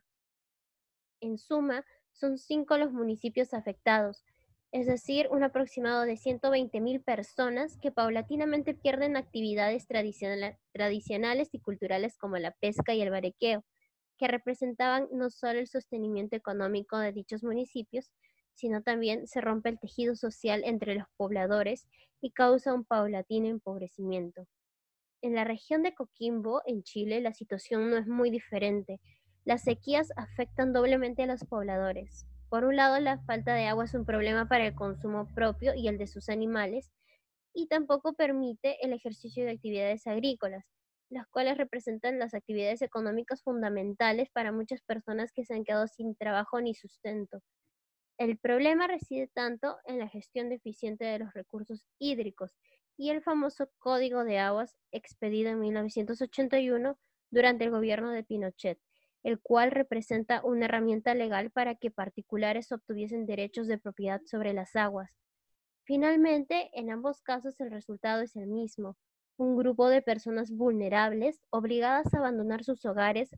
En 1.20 1.38
suma, 1.38 1.84
son 2.14 2.38
cinco 2.38 2.78
los 2.78 2.94
municipios 2.94 3.54
afectados, 3.54 4.24
es 4.72 4.88
decir, 4.88 5.28
un 5.30 5.44
aproximado 5.44 6.04
de 6.04 6.16
120.000 6.16 7.04
personas 7.04 7.78
que 7.80 7.92
paulatinamente 7.92 8.76
pierden 8.76 9.18
actividades 9.18 9.86
tradicionales 9.86 11.50
y 11.52 11.60
culturales 11.60 12.18
como 12.18 12.38
la 12.38 12.52
pesca 12.52 12.94
y 12.94 13.02
el 13.02 13.10
barequeo, 13.10 13.66
que 14.18 14.30
representaban 14.30 15.10
no 15.12 15.32
solo 15.32 15.60
el 15.60 15.68
sostenimiento 15.68 16.38
económico 16.38 16.98
de 16.98 17.12
dichos 17.12 17.44
municipios, 17.44 18.10
sino 18.56 18.82
también 18.82 19.28
se 19.28 19.42
rompe 19.42 19.70
el 19.70 19.80
tejido 19.80 20.16
social 20.16 20.64
entre 20.66 20.96
los 20.96 21.08
pobladores 21.18 21.88
y 22.22 22.32
causa 22.32 22.74
un 22.74 22.86
paulatino 22.86 23.48
empobrecimiento. 23.48 24.48
En 25.22 25.36
la 25.36 25.44
región 25.44 25.84
de 25.84 25.94
Coquimbo, 25.94 26.62
en 26.66 26.84
Chile, 26.84 27.22
la 27.22 27.34
situación 27.34 27.90
no 27.90 27.98
es 27.98 28.08
muy 28.08 28.32
diferente. 28.32 29.00
Las 29.46 29.64
sequías 29.64 30.10
afectan 30.16 30.74
doblemente 30.74 31.24
a 31.24 31.28
los 31.28 31.44
pobladores. 31.44 32.26
Por 32.50 32.66
un 32.66 32.76
lado, 32.76 33.00
la 33.00 33.20
falta 33.20 33.54
de 33.54 33.66
agua 33.66 33.86
es 33.86 33.94
un 33.94 34.06
problema 34.06 34.48
para 34.48 34.66
el 34.66 34.76
consumo 34.76 35.28
propio 35.34 35.74
y 35.76 35.88
el 35.88 35.98
de 35.98 36.08
sus 36.08 36.28
animales, 36.30 36.92
y 37.54 37.68
tampoco 37.68 38.14
permite 38.14 38.84
el 38.86 38.94
ejercicio 38.94 39.46
de 39.46 39.52
actividades 39.52 40.08
agrícolas, 40.08 40.66
las 41.10 41.28
cuales 41.28 41.58
representan 41.58 42.18
las 42.20 42.34
actividades 42.34 42.82
económicas 42.82 43.44
fundamentales 43.44 44.30
para 44.32 44.52
muchas 44.52 44.82
personas 44.82 45.32
que 45.34 45.46
se 45.46 45.54
han 45.54 45.64
quedado 45.64 45.88
sin 45.88 46.16
trabajo 46.16 46.62
ni 46.62 46.74
sustento. 46.74 47.42
El 48.18 48.38
problema 48.38 48.88
reside 48.88 49.28
tanto 49.28 49.78
en 49.86 50.00
la 50.00 50.08
gestión 50.08 50.50
deficiente 50.50 51.06
de 51.06 51.20
los 51.20 51.34
recursos 51.34 51.86
hídricos 51.98 52.56
y 52.98 53.10
el 53.10 53.22
famoso 53.22 53.70
Código 53.80 54.24
de 54.24 54.38
Aguas 54.38 54.76
expedido 54.92 55.50
en 55.50 55.60
1981 55.60 57.00
durante 57.32 57.64
el 57.64 57.72
gobierno 57.72 58.12
de 58.12 58.24
Pinochet, 58.24 58.80
el 59.24 59.40
cual 59.40 59.72
representa 59.72 60.44
una 60.44 60.66
herramienta 60.66 61.16
legal 61.16 61.52
para 61.52 61.76
que 61.76 61.92
particulares 61.92 62.72
obtuviesen 62.72 63.26
derechos 63.26 63.68
de 63.68 63.78
propiedad 63.78 64.22
sobre 64.26 64.54
las 64.54 64.76
aguas. 64.76 65.10
Finalmente, 65.84 66.70
en 66.74 66.92
ambos 66.92 67.22
casos 67.22 67.60
el 67.60 67.72
resultado 67.72 68.22
es 68.22 68.36
el 68.36 68.48
mismo, 68.48 68.98
un 69.38 69.58
grupo 69.58 69.90
de 69.90 70.02
personas 70.02 70.52
vulnerables 70.52 71.42
obligadas 71.50 72.14
a 72.14 72.20
abandonar 72.20 72.64
sus 72.64 72.86
hogares 72.86 73.36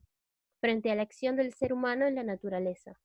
frente 0.59 0.91
a 0.91 0.95
la 0.95 1.03
acción 1.03 1.35
del 1.35 1.53
ser 1.53 1.73
humano 1.73 2.05
en 2.05 2.15
la 2.15 2.23
naturaleza. 2.23 2.99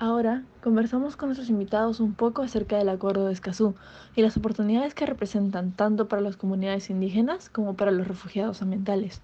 Ahora 0.00 0.44
conversamos 0.62 1.16
con 1.16 1.28
nuestros 1.28 1.50
invitados 1.50 1.98
un 1.98 2.14
poco 2.14 2.42
acerca 2.42 2.76
del 2.76 2.88
Acuerdo 2.88 3.26
de 3.26 3.32
Escazú 3.32 3.74
y 4.14 4.22
las 4.22 4.36
oportunidades 4.36 4.94
que 4.94 5.06
representan 5.06 5.72
tanto 5.72 6.06
para 6.06 6.22
las 6.22 6.36
comunidades 6.36 6.88
indígenas 6.88 7.50
como 7.50 7.74
para 7.74 7.90
los 7.90 8.06
refugiados 8.06 8.62
ambientales. 8.62 9.22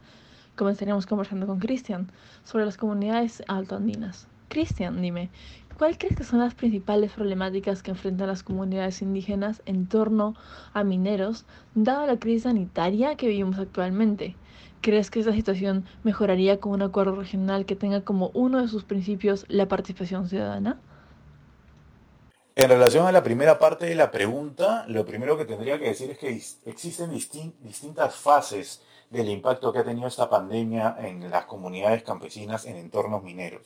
Comenzaríamos 0.57 1.07
conversando 1.07 1.47
con 1.47 1.61
Cristian 1.61 2.11
sobre 2.43 2.65
las 2.65 2.77
comunidades 2.77 3.45
altoandinas. 3.47 4.27
Cristian, 4.49 5.01
dime, 5.01 5.31
¿cuál 5.79 5.97
crees 5.97 6.17
que 6.17 6.25
son 6.25 6.41
las 6.41 6.55
principales 6.55 7.13
problemáticas 7.13 7.85
que 7.85 7.93
enfrentan 7.93 8.27
las 8.27 8.43
comunidades 8.43 9.01
indígenas 9.01 9.63
en 9.67 9.87
torno 9.87 10.35
a 10.73 10.83
mineros, 10.83 11.45
dada 11.77 12.05
la 12.05 12.19
crisis 12.19 12.43
sanitaria 12.43 13.15
que 13.15 13.29
vivimos 13.29 13.61
actualmente? 13.61 14.35
¿Crees 14.85 15.11
que 15.11 15.21
esta 15.21 15.33
situación 15.33 15.87
mejoraría 16.03 16.61
con 16.61 16.73
un 16.73 16.83
acuerdo 16.83 17.17
regional 17.17 17.65
que 17.65 17.75
tenga 17.75 18.03
como 18.03 18.31
uno 18.35 18.61
de 18.61 18.69
sus 18.69 18.85
principios 18.85 19.47
la 19.49 19.67
participación 19.67 20.29
ciudadana? 20.29 20.79
En 22.55 22.69
relación 22.69 23.07
a 23.07 23.13
la 23.13 23.23
primera 23.23 23.59
parte 23.59 23.87
de 23.87 23.95
la 23.95 24.11
pregunta, 24.11 24.85
lo 24.89 25.07
primero 25.07 25.39
que 25.39 25.47
tendría 25.47 25.79
que 25.79 25.87
decir 25.87 26.11
es 26.11 26.19
que 26.19 26.29
existen 26.67 27.11
distintas 27.13 28.15
fases 28.15 28.83
del 29.09 29.31
impacto 29.31 29.73
que 29.73 29.79
ha 29.79 29.85
tenido 29.85 30.07
esta 30.07 30.29
pandemia 30.29 30.97
en 30.99 31.31
las 31.31 31.47
comunidades 31.47 32.03
campesinas 32.03 32.67
en 32.67 32.77
entornos 32.77 33.23
mineros. 33.23 33.63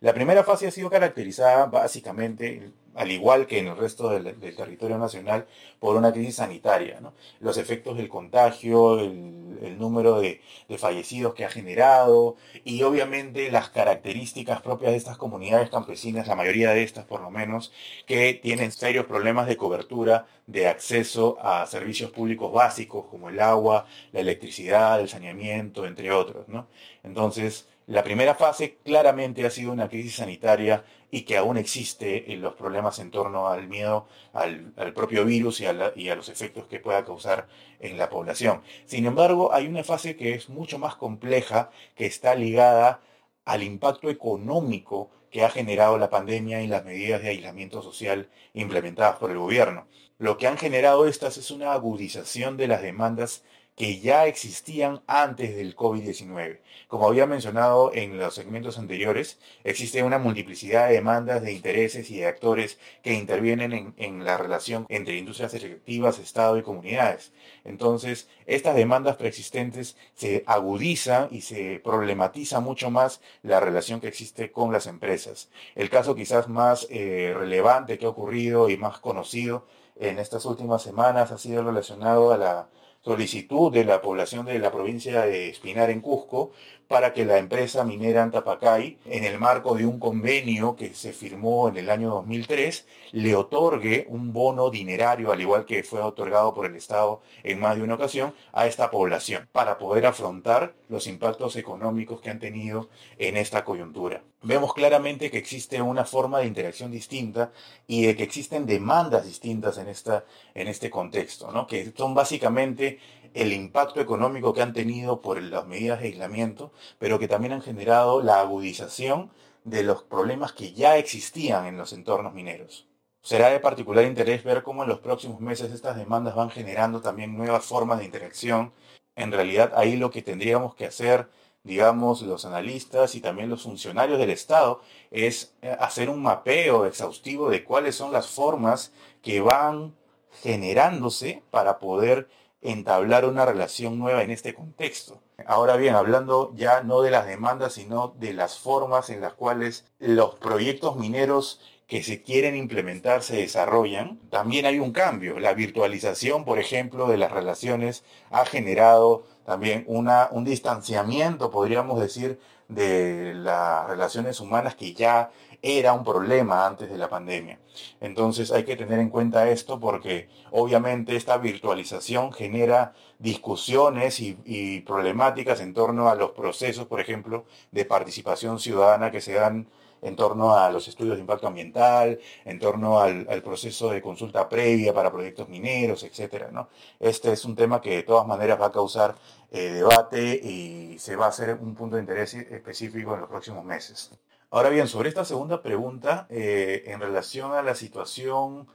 La 0.00 0.12
primera 0.12 0.44
fase 0.44 0.66
ha 0.66 0.70
sido 0.70 0.90
caracterizada 0.90 1.64
básicamente, 1.64 2.72
al 2.94 3.10
igual 3.10 3.46
que 3.46 3.58
en 3.58 3.68
el 3.68 3.76
resto 3.76 4.08
del, 4.10 4.34
territorio 4.56 4.98
nacional, 4.98 5.46
por 5.78 5.96
una 5.96 6.12
crisis 6.12 6.36
sanitaria. 6.36 7.00
Los 7.40 7.56
efectos 7.56 7.96
del 7.96 8.08
contagio, 8.08 8.98
el, 9.00 9.78
número 9.78 10.20
de, 10.20 10.40
de, 10.68 10.78
fallecidos 10.78 11.34
que 11.34 11.44
ha 11.44 11.50
generado 11.50 12.36
y 12.64 12.82
obviamente 12.82 13.50
las 13.50 13.70
características 13.70 14.62
propias 14.62 14.92
de 14.92 14.96
estas 14.96 15.16
comunidades 15.16 15.70
campesinas, 15.70 16.26
la 16.26 16.36
mayoría 16.36 16.70
de 16.70 16.82
estas 16.82 17.04
por 17.04 17.20
lo 17.20 17.30
menos, 17.30 17.72
que 18.06 18.34
tienen 18.34 18.72
serios 18.72 19.06
problemas 19.06 19.46
de 19.46 19.56
cobertura 19.56 20.26
de 20.48 20.66
acceso 20.66 21.38
a 21.40 21.66
servicios 21.66 22.10
públicos 22.10 22.52
básicos 22.52 23.06
como 23.10 23.28
el 23.28 23.38
agua, 23.38 23.86
la 24.12 24.20
electricidad, 24.20 25.00
el 25.00 25.08
saneamiento, 25.08 25.86
entre 25.86 26.10
otros. 26.10 26.48
¿no? 26.48 26.66
Entonces, 27.04 27.68
la 27.88 28.04
primera 28.04 28.34
fase 28.34 28.76
claramente 28.84 29.46
ha 29.46 29.50
sido 29.50 29.72
una 29.72 29.88
crisis 29.88 30.16
sanitaria 30.16 30.84
y 31.10 31.22
que 31.22 31.38
aún 31.38 31.56
existe 31.56 32.34
en 32.34 32.42
los 32.42 32.52
problemas 32.52 32.98
en 32.98 33.10
torno 33.10 33.48
al 33.48 33.66
miedo 33.66 34.06
al, 34.34 34.74
propio 34.94 35.24
virus 35.24 35.62
y 35.62 35.66
a, 35.66 35.92
y 35.96 36.10
a, 36.10 36.14
los 36.14 36.28
efectos 36.28 36.66
que 36.66 36.80
pueda 36.80 37.06
causar 37.06 37.48
en 37.80 37.96
la 37.96 38.10
población. 38.10 38.60
Sin 38.84 39.06
embargo, 39.06 39.54
hay 39.54 39.66
una 39.66 39.84
fase 39.84 40.16
que 40.16 40.34
es 40.34 40.50
mucho 40.50 40.78
más 40.78 40.96
compleja, 40.96 41.70
que 41.96 42.04
está 42.04 42.34
ligada 42.34 43.00
al 43.46 43.62
impacto 43.62 44.10
económico 44.10 45.08
que 45.30 45.42
ha 45.42 45.48
generado 45.48 45.96
la 45.96 46.10
pandemia 46.10 46.62
y 46.62 46.66
las 46.66 46.84
medidas 46.84 47.22
de 47.22 47.30
aislamiento 47.30 47.80
social 47.80 48.28
implementadas 48.52 49.16
por 49.16 49.30
el 49.30 49.38
gobierno. 49.38 49.86
Lo 50.18 50.36
que 50.36 50.46
han 50.46 50.58
generado 50.58 51.06
estas 51.06 51.38
es 51.38 51.50
una 51.50 51.72
agudización 51.72 52.58
de 52.58 52.68
las 52.68 52.82
demandas 52.82 53.44
que 53.78 54.00
ya 54.00 54.26
existían 54.26 55.02
antes 55.06 55.54
del 55.54 55.76
COVID-19. 55.76 56.58
Como 56.88 57.06
había 57.06 57.26
mencionado 57.26 57.92
en 57.94 58.18
los 58.18 58.34
segmentos 58.34 58.76
anteriores, 58.76 59.38
existe 59.62 60.02
una 60.02 60.18
multiplicidad 60.18 60.88
de 60.88 60.94
demandas, 60.94 61.42
de 61.42 61.52
intereses 61.52 62.10
y 62.10 62.18
de 62.18 62.26
actores 62.26 62.80
que 63.04 63.14
intervienen 63.14 63.94
en, 63.96 64.24
la 64.24 64.36
relación 64.36 64.84
entre 64.88 65.16
industrias 65.16 65.54
extractivas, 65.54 66.18
Estado 66.18 66.58
y 66.58 66.62
comunidades. 66.62 67.32
Entonces, 67.64 68.28
estas 68.46 68.74
demandas 68.74 69.16
preexistentes 69.16 69.96
se 70.14 70.42
agudizan 70.46 71.28
y 71.30 71.42
se 71.42 71.80
problematiza 71.84 72.58
mucho 72.58 72.90
más 72.90 73.20
la 73.44 73.60
relación 73.60 74.00
que 74.00 74.08
existe 74.08 74.50
con 74.50 74.72
las 74.72 74.88
empresas. 74.88 75.50
El 75.76 75.88
caso 75.88 76.16
quizás 76.16 76.48
más 76.48 76.88
eh, 76.90 77.32
relevante 77.36 77.96
que 77.96 78.06
ha 78.06 78.10
ocurrido 78.10 78.70
y 78.70 78.76
más 78.76 78.98
conocido 78.98 79.66
en 80.00 80.18
estas 80.18 80.44
últimas 80.46 80.82
semanas 80.82 81.30
ha 81.30 81.38
sido 81.38 81.62
relacionado 81.62 82.32
a 82.32 82.38
la 82.38 82.68
solicitud 83.00 83.72
de 83.72 83.84
la 83.84 84.02
población 84.02 84.46
de 84.46 84.58
la 84.58 84.70
provincia 84.70 85.22
de 85.22 85.48
Espinar 85.48 85.90
en 85.90 86.00
Cusco 86.00 86.52
para 86.88 87.12
que 87.12 87.26
la 87.26 87.38
empresa 87.38 87.84
minera 87.84 88.22
Antapacay, 88.22 88.98
en 89.04 89.24
el 89.24 89.38
marco 89.38 89.74
de 89.74 89.84
un 89.84 89.98
convenio 89.98 90.74
que 90.74 90.94
se 90.94 91.12
firmó 91.12 91.68
en 91.68 91.76
el 91.76 91.90
año 91.90 92.08
2003, 92.10 92.86
le 93.12 93.36
otorgue 93.36 94.06
un 94.08 94.32
bono 94.32 94.70
dinerario, 94.70 95.30
al 95.30 95.40
igual 95.40 95.66
que 95.66 95.82
fue 95.82 96.00
otorgado 96.00 96.54
por 96.54 96.64
el 96.64 96.74
Estado 96.76 97.20
en 97.44 97.60
más 97.60 97.76
de 97.76 97.82
una 97.82 97.94
ocasión, 97.94 98.34
a 98.52 98.66
esta 98.66 98.90
población, 98.90 99.48
para 99.52 99.76
poder 99.76 100.06
afrontar 100.06 100.74
los 100.88 101.06
impactos 101.06 101.56
económicos 101.56 102.22
que 102.22 102.30
han 102.30 102.40
tenido 102.40 102.88
en 103.18 103.36
esta 103.36 103.64
coyuntura. 103.64 104.22
Vemos 104.42 104.72
claramente 104.72 105.30
que 105.30 105.38
existe 105.38 105.82
una 105.82 106.04
forma 106.04 106.38
de 106.38 106.46
interacción 106.46 106.92
distinta 106.92 107.50
y 107.88 108.06
de 108.06 108.16
que 108.16 108.22
existen 108.22 108.66
demandas 108.66 109.26
distintas 109.26 109.78
en, 109.78 109.88
esta, 109.88 110.24
en 110.54 110.68
este 110.68 110.90
contexto, 110.90 111.50
¿no? 111.50 111.66
que 111.66 111.92
son 111.96 112.14
básicamente 112.14 113.00
el 113.34 113.52
impacto 113.52 114.00
económico 114.00 114.54
que 114.54 114.62
han 114.62 114.72
tenido 114.72 115.20
por 115.20 115.42
las 115.42 115.66
medidas 115.66 116.00
de 116.00 116.06
aislamiento, 116.06 116.72
pero 116.98 117.18
que 117.18 117.26
también 117.26 117.52
han 117.52 117.62
generado 117.62 118.22
la 118.22 118.40
agudización 118.40 119.30
de 119.64 119.82
los 119.82 120.04
problemas 120.04 120.52
que 120.52 120.72
ya 120.72 120.96
existían 120.96 121.66
en 121.66 121.76
los 121.76 121.92
entornos 121.92 122.32
mineros. 122.32 122.86
Será 123.22 123.50
de 123.50 123.60
particular 123.60 124.04
interés 124.04 124.44
ver 124.44 124.62
cómo 124.62 124.84
en 124.84 124.88
los 124.88 125.00
próximos 125.00 125.40
meses 125.40 125.72
estas 125.72 125.96
demandas 125.96 126.34
van 126.36 126.50
generando 126.50 127.00
también 127.00 127.36
nuevas 127.36 127.64
formas 127.64 127.98
de 127.98 128.04
interacción. 128.04 128.72
En 129.16 129.32
realidad 129.32 129.72
ahí 129.74 129.96
lo 129.96 130.10
que 130.10 130.22
tendríamos 130.22 130.74
que 130.74 130.86
hacer, 130.86 131.28
digamos, 131.64 132.22
los 132.22 132.44
analistas 132.44 133.14
y 133.14 133.20
también 133.20 133.50
los 133.50 133.62
funcionarios 133.62 134.18
del 134.18 134.30
Estado 134.30 134.80
es 135.10 135.54
eh, 135.62 135.76
hacer 135.78 136.08
un 136.10 136.22
mapeo 136.22 136.86
exhaustivo 136.86 137.50
de 137.50 137.64
cuáles 137.64 137.94
son 137.94 138.12
las 138.12 138.28
formas 138.28 138.92
que 139.22 139.40
van 139.40 139.94
generándose 140.42 141.42
para 141.50 141.78
poder 141.78 142.28
entablar 142.60 143.24
una 143.24 143.44
relación 143.44 143.98
nueva 143.98 144.22
en 144.22 144.30
este 144.30 144.54
contexto. 144.54 145.20
Ahora 145.46 145.76
bien, 145.76 145.94
hablando 145.94 146.52
ya 146.56 146.82
no 146.82 147.00
de 147.02 147.10
las 147.10 147.26
demandas, 147.26 147.74
sino 147.74 148.14
de 148.18 148.32
las 148.32 148.58
formas 148.58 149.10
en 149.10 149.20
las 149.20 149.34
cuales 149.34 149.86
los 149.98 150.34
proyectos 150.34 150.96
mineros 150.96 151.60
que 151.88 152.02
se 152.02 152.22
quieren 152.22 152.54
implementar 152.54 153.22
se 153.22 153.36
desarrollan, 153.36 154.18
también 154.28 154.66
hay 154.66 154.78
un 154.78 154.92
cambio. 154.92 155.40
La 155.40 155.54
virtualización, 155.54 156.44
por 156.44 156.58
ejemplo, 156.58 157.08
de 157.08 157.16
las 157.16 157.32
relaciones 157.32 158.04
ha 158.30 158.44
generado 158.44 159.24
también 159.46 159.84
una, 159.88 160.28
un 160.30 160.44
distanciamiento, 160.44 161.50
podríamos 161.50 161.98
decir, 161.98 162.38
de 162.68 163.32
las 163.34 163.88
relaciones 163.88 164.38
humanas 164.40 164.74
que 164.74 164.92
ya 164.92 165.30
era 165.62 165.94
un 165.94 166.04
problema 166.04 166.66
antes 166.66 166.90
de 166.90 166.98
la 166.98 167.08
pandemia. 167.08 167.58
Entonces 168.02 168.52
hay 168.52 168.64
que 168.64 168.76
tener 168.76 168.98
en 168.98 169.08
cuenta 169.08 169.48
esto 169.48 169.80
porque 169.80 170.28
obviamente 170.50 171.16
esta 171.16 171.38
virtualización 171.38 172.32
genera 172.32 172.92
discusiones 173.18 174.20
y, 174.20 174.36
y 174.44 174.80
problemáticas 174.80 175.60
en 175.60 175.72
torno 175.72 176.10
a 176.10 176.14
los 176.14 176.32
procesos, 176.32 176.86
por 176.86 177.00
ejemplo, 177.00 177.46
de 177.72 177.86
participación 177.86 178.60
ciudadana 178.60 179.10
que 179.10 179.22
se 179.22 179.32
dan 179.32 179.68
en 180.02 180.16
torno 180.16 180.54
a 180.54 180.70
los 180.70 180.88
estudios 180.88 181.16
de 181.16 181.20
impacto 181.20 181.46
ambiental, 181.46 182.18
en 182.44 182.58
torno 182.58 183.00
al, 183.00 183.26
proceso 183.42 183.90
de 183.90 184.02
consulta 184.02 184.48
previa 184.48 184.92
para 184.92 185.10
proyectos 185.10 185.48
mineros, 185.48 186.02
etc. 186.02 186.50
¿no? 186.52 186.68
Este 187.00 187.32
es 187.32 187.44
un 187.44 187.54
tema 187.56 187.80
que 187.80 187.96
de 187.96 188.02
todas 188.02 188.26
maneras 188.26 188.60
va 188.60 188.66
a 188.66 188.72
causar 188.72 189.14
eh, 189.50 189.70
debate 189.70 190.40
y 190.42 190.98
se 190.98 191.16
va 191.16 191.26
a 191.26 191.28
hacer 191.28 191.58
un 191.60 191.74
punto 191.74 191.96
de 191.96 192.02
interés 192.02 192.34
específico 192.34 193.14
en 193.14 193.20
los 193.20 193.28
próximos 193.28 193.64
meses. 193.64 194.10
Ahora 194.50 194.70
bien, 194.70 194.88
sobre 194.88 195.08
esta 195.08 195.24
segunda 195.24 195.62
pregunta, 195.62 196.26
eh, 196.30 196.84
en 196.86 197.00
relación 197.00 197.52
a 197.52 197.62
la 197.62 197.74
situación 197.74 198.66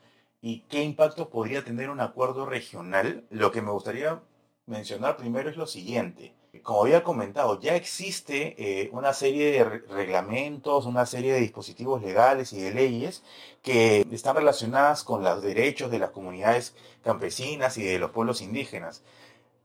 y 0.42 0.62
qué 0.70 0.84
impacto 0.84 1.30
podría 1.30 1.64
tener 1.64 1.90
un 1.90 2.00
acuerdo 2.00 2.46
regional, 2.46 3.26
lo 3.30 3.52
que 3.52 3.62
me 3.62 3.72
gustaría 3.72 4.22
mencionar 4.66 5.18
primero 5.18 5.50
es 5.50 5.58
lo 5.58 5.68
siguiente 5.68 6.34
como 6.62 6.84
había 6.84 7.04
comentado, 7.04 7.60
ya 7.60 7.76
existe 7.76 8.56
eh, 8.58 8.90
una 8.94 9.14
serie 9.14 9.52
de 9.52 9.64
reglamentos, 9.64 10.86
una 10.86 11.06
serie 11.06 11.34
de 11.34 11.40
dispositivos 11.40 12.02
legales 12.04 12.54
y 12.54 12.62
de 12.62 12.74
leyes 12.74 13.24
que 13.64 14.06
están 14.12 14.36
relacionadas 14.36 15.04
con 15.04 15.24
los 15.24 15.42
derechos 15.42 15.90
de 15.90 16.00
las 16.00 16.12
comunidades 16.12 16.76
campesinas 17.04 17.78
y 17.78 17.84
de 17.84 17.98
los 17.98 18.12
pueblos 18.12 18.42
indígenas. 18.42 19.04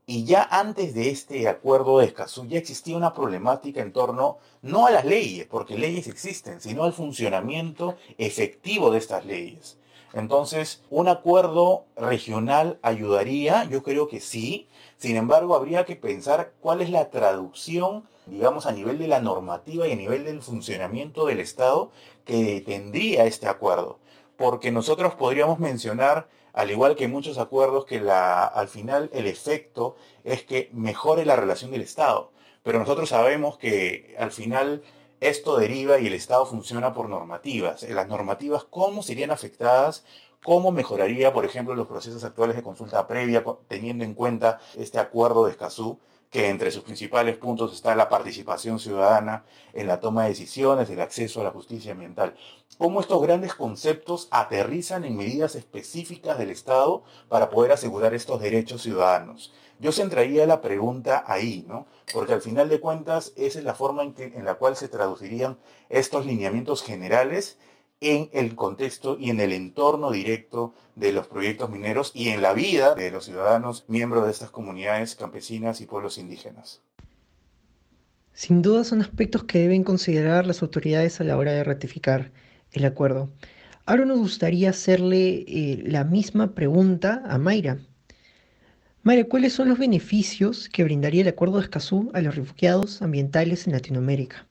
Y 0.07 0.25
ya 0.25 0.41
antes 0.49 0.95
de 0.95 1.11
este 1.11 1.47
acuerdo 1.47 1.99
de 1.99 2.07
Escazú 2.07 2.47
ya 2.47 2.57
existía 2.57 2.97
una 2.97 3.13
problemática 3.13 3.81
en 3.81 3.93
torno 3.93 4.39
no 4.63 4.87
a 4.87 4.91
las 4.91 5.05
leyes, 5.05 5.45
porque 5.45 5.77
leyes 5.77 6.07
existen, 6.07 6.59
sino 6.59 6.83
al 6.83 6.93
funcionamiento 6.93 7.97
efectivo 8.17 8.89
de 8.89 8.97
estas 8.97 9.25
leyes. 9.25 9.78
Entonces, 10.13 10.83
un 10.89 11.07
acuerdo 11.07 11.85
regional 11.95 12.79
ayudaría, 12.81 13.65
yo 13.65 13.83
creo 13.83 14.07
que 14.07 14.19
sí, 14.19 14.67
sin 14.97 15.15
embargo, 15.15 15.55
habría 15.55 15.85
que 15.85 15.95
pensar 15.95 16.53
cuál 16.59 16.81
es 16.81 16.89
la 16.89 17.09
traducción, 17.09 18.03
digamos, 18.25 18.65
a 18.65 18.71
nivel 18.71 18.97
de 18.97 19.07
la 19.07 19.21
normativa 19.21 19.87
y 19.87 19.93
a 19.93 19.95
nivel 19.95 20.25
del 20.25 20.41
funcionamiento 20.41 21.25
del 21.25 21.39
Estado 21.39 21.91
que 22.25 22.61
tendría 22.65 23.25
este 23.25 23.47
acuerdo. 23.47 23.99
Porque 24.35 24.71
nosotros 24.71 25.15
podríamos 25.15 25.59
mencionar, 25.59 26.27
al 26.53 26.71
igual 26.71 26.95
que 26.95 27.07
muchos 27.07 27.37
acuerdos, 27.37 27.85
que 27.85 28.01
la, 28.01 28.43
al 28.43 28.67
final 28.67 29.09
el 29.13 29.27
efecto 29.27 29.95
es 30.23 30.43
que 30.43 30.69
mejore 30.73 31.25
la 31.25 31.35
relación 31.35 31.71
del 31.71 31.81
Estado. 31.81 32.31
Pero 32.63 32.79
nosotros 32.79 33.09
sabemos 33.09 33.57
que 33.57 34.15
al 34.19 34.31
final 34.31 34.83
esto 35.19 35.57
deriva 35.57 35.99
y 35.99 36.07
el 36.07 36.13
Estado 36.13 36.45
funciona 36.45 36.93
por 36.93 37.09
normativas. 37.09 37.83
Las 37.83 38.07
normativas, 38.07 38.63
¿cómo 38.63 39.03
serían 39.03 39.31
afectadas 39.31 40.03
¿Cómo 40.43 40.71
mejoraría, 40.71 41.33
por 41.33 41.43
ejemplo, 41.43 41.75
los 41.75 41.87
procesos 41.87 42.23
actuales 42.23 42.55
de 42.55 42.63
consulta 42.63 43.05
previa, 43.07 43.43
teniendo 43.67 44.05
en 44.05 44.13
cuenta 44.13 44.59
este 44.77 44.97
acuerdo 44.97 45.45
de 45.45 45.51
Escazú, 45.51 45.99
que 46.29 46.47
entre 46.47 46.71
sus 46.71 46.83
principales 46.83 47.35
puntos 47.37 47.73
está 47.73 47.93
la 47.95 48.07
participación 48.07 48.79
ciudadana 48.79 49.43
en 49.73 49.87
la 49.87 49.99
toma 49.99 50.23
de 50.23 50.29
decisiones, 50.29 50.89
el 50.89 51.01
acceso 51.01 51.41
a 51.41 51.43
la 51.43 51.51
justicia 51.51 51.91
ambiental? 51.91 52.35
¿Cómo 52.77 53.01
estos 53.01 53.21
grandes 53.21 53.53
conceptos 53.53 54.29
aterrizan 54.31 55.03
en 55.03 55.17
medidas 55.17 55.55
específicas 55.55 56.37
del 56.37 56.51
Estado 56.51 57.03
para 57.27 57.49
poder 57.49 57.73
asegurar 57.73 58.13
estos 58.13 58.39
derechos 58.39 58.83
ciudadanos? 58.83 59.51
Yo 59.79 59.91
centraría 59.91 60.45
la 60.45 60.61
pregunta 60.61 61.23
ahí, 61.25 61.65
¿no? 61.67 61.87
Porque 62.13 62.33
al 62.33 62.41
final 62.41 62.69
de 62.69 62.79
cuentas, 62.79 63.33
esa 63.37 63.59
es 63.59 63.65
la 63.65 63.73
forma 63.73 64.03
en, 64.03 64.13
que, 64.13 64.25
en 64.25 64.45
la 64.45 64.55
cual 64.55 64.75
se 64.75 64.89
traducirían 64.89 65.57
estos 65.89 66.25
lineamientos 66.25 66.83
generales 66.83 67.57
en 68.01 68.29
el 68.33 68.55
contexto 68.55 69.17
y 69.19 69.29
en 69.29 69.39
el 69.39 69.51
entorno 69.51 70.11
directo 70.11 70.73
de 70.95 71.11
los 71.11 71.27
proyectos 71.27 71.69
mineros 71.69 72.11
y 72.13 72.29
en 72.29 72.41
la 72.41 72.53
vida 72.53 72.95
de 72.95 73.11
los 73.11 73.25
ciudadanos 73.25 73.85
miembros 73.87 74.25
de 74.25 74.31
estas 74.31 74.51
comunidades 74.51 75.15
campesinas 75.15 75.81
y 75.81 75.85
pueblos 75.85 76.17
indígenas. 76.17 76.81
Sin 78.33 78.61
duda 78.61 78.85
son 78.85 79.01
aspectos 79.01 79.43
que 79.43 79.59
deben 79.59 79.83
considerar 79.83 80.47
las 80.47 80.61
autoridades 80.61 81.19
a 81.19 81.25
la 81.25 81.35
hora 81.35 81.51
de 81.51 81.63
ratificar 81.63 82.31
el 82.71 82.85
acuerdo. 82.85 83.29
Ahora 83.85 84.05
nos 84.05 84.19
gustaría 84.19 84.69
hacerle 84.69 85.43
eh, 85.47 85.83
la 85.85 86.03
misma 86.03 86.53
pregunta 86.53 87.23
a 87.25 87.37
Mayra. 87.37 87.79
Mayra, 89.09 89.27
¿cuáles 89.27 89.53
son 89.53 89.69
los 89.69 89.79
beneficios 89.79 90.69
que 90.69 90.83
brindaría 90.83 91.23
el 91.23 91.27
acuerdo 91.29 91.57
de 91.57 91.63
Escazú 91.63 92.11
a 92.13 92.21
los 92.21 92.35
refugiados 92.35 93.01
ambientales 93.01 93.65
en 93.65 93.73
Latinoamérica? 93.73 94.47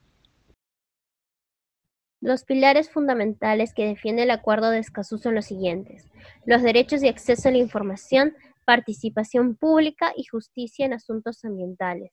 Los 2.20 2.42
pilares 2.42 2.90
fundamentales 2.90 3.72
que 3.72 3.86
defiende 3.86 4.24
el 4.24 4.32
Acuerdo 4.32 4.70
de 4.70 4.80
Escazú 4.80 5.18
son 5.18 5.36
los 5.36 5.44
siguientes: 5.44 6.10
los 6.44 6.60
derechos 6.60 7.00
de 7.00 7.08
acceso 7.08 7.48
a 7.48 7.52
la 7.52 7.58
información, 7.58 8.34
participación 8.66 9.54
pública 9.54 10.12
y 10.16 10.24
justicia 10.24 10.84
en 10.86 10.92
asuntos 10.92 11.44
ambientales. 11.44 12.10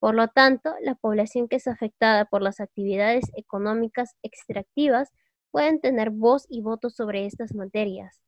Por 0.00 0.16
lo 0.16 0.26
tanto, 0.26 0.74
la 0.82 0.96
población 0.96 1.46
que 1.46 1.54
es 1.58 1.68
afectada 1.68 2.24
por 2.24 2.42
las 2.42 2.58
actividades 2.58 3.26
económicas 3.36 4.16
extractivas 4.24 5.12
pueden 5.52 5.80
tener 5.80 6.10
voz 6.10 6.44
y 6.48 6.60
voto 6.60 6.90
sobre 6.90 7.24
estas 7.24 7.54
materias. 7.54 8.20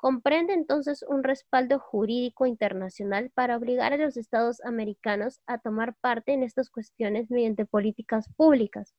Comprende 0.00 0.54
entonces 0.54 1.04
un 1.06 1.22
respaldo 1.22 1.78
jurídico 1.78 2.46
internacional 2.46 3.30
para 3.34 3.58
obligar 3.58 3.92
a 3.92 3.98
los 3.98 4.16
estados 4.16 4.62
americanos 4.64 5.40
a 5.46 5.58
tomar 5.58 5.94
parte 6.00 6.32
en 6.32 6.42
estas 6.42 6.70
cuestiones 6.70 7.30
mediante 7.30 7.66
políticas 7.66 8.26
públicas 8.34 8.94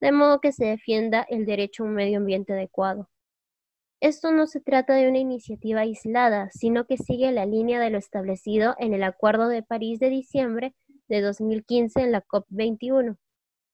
de 0.00 0.12
modo 0.12 0.40
que 0.40 0.52
se 0.52 0.64
defienda 0.64 1.26
el 1.28 1.44
derecho 1.44 1.82
a 1.82 1.86
un 1.86 1.94
medio 1.94 2.18
ambiente 2.18 2.54
adecuado. 2.54 3.10
Esto 4.00 4.30
no 4.30 4.46
se 4.46 4.60
trata 4.60 4.94
de 4.94 5.08
una 5.08 5.18
iniciativa 5.18 5.80
aislada, 5.80 6.50
sino 6.52 6.86
que 6.86 6.98
sigue 6.98 7.32
la 7.32 7.46
línea 7.46 7.78
de 7.78 7.90
lo 7.90 7.98
establecido 7.98 8.76
en 8.78 8.94
el 8.94 9.02
Acuerdo 9.02 9.48
de 9.48 9.62
París 9.62 9.98
de 9.98 10.10
diciembre 10.10 10.74
de 11.08 11.20
2015 11.20 12.00
en 12.00 12.12
la 12.12 12.22
COP21. 12.22 13.16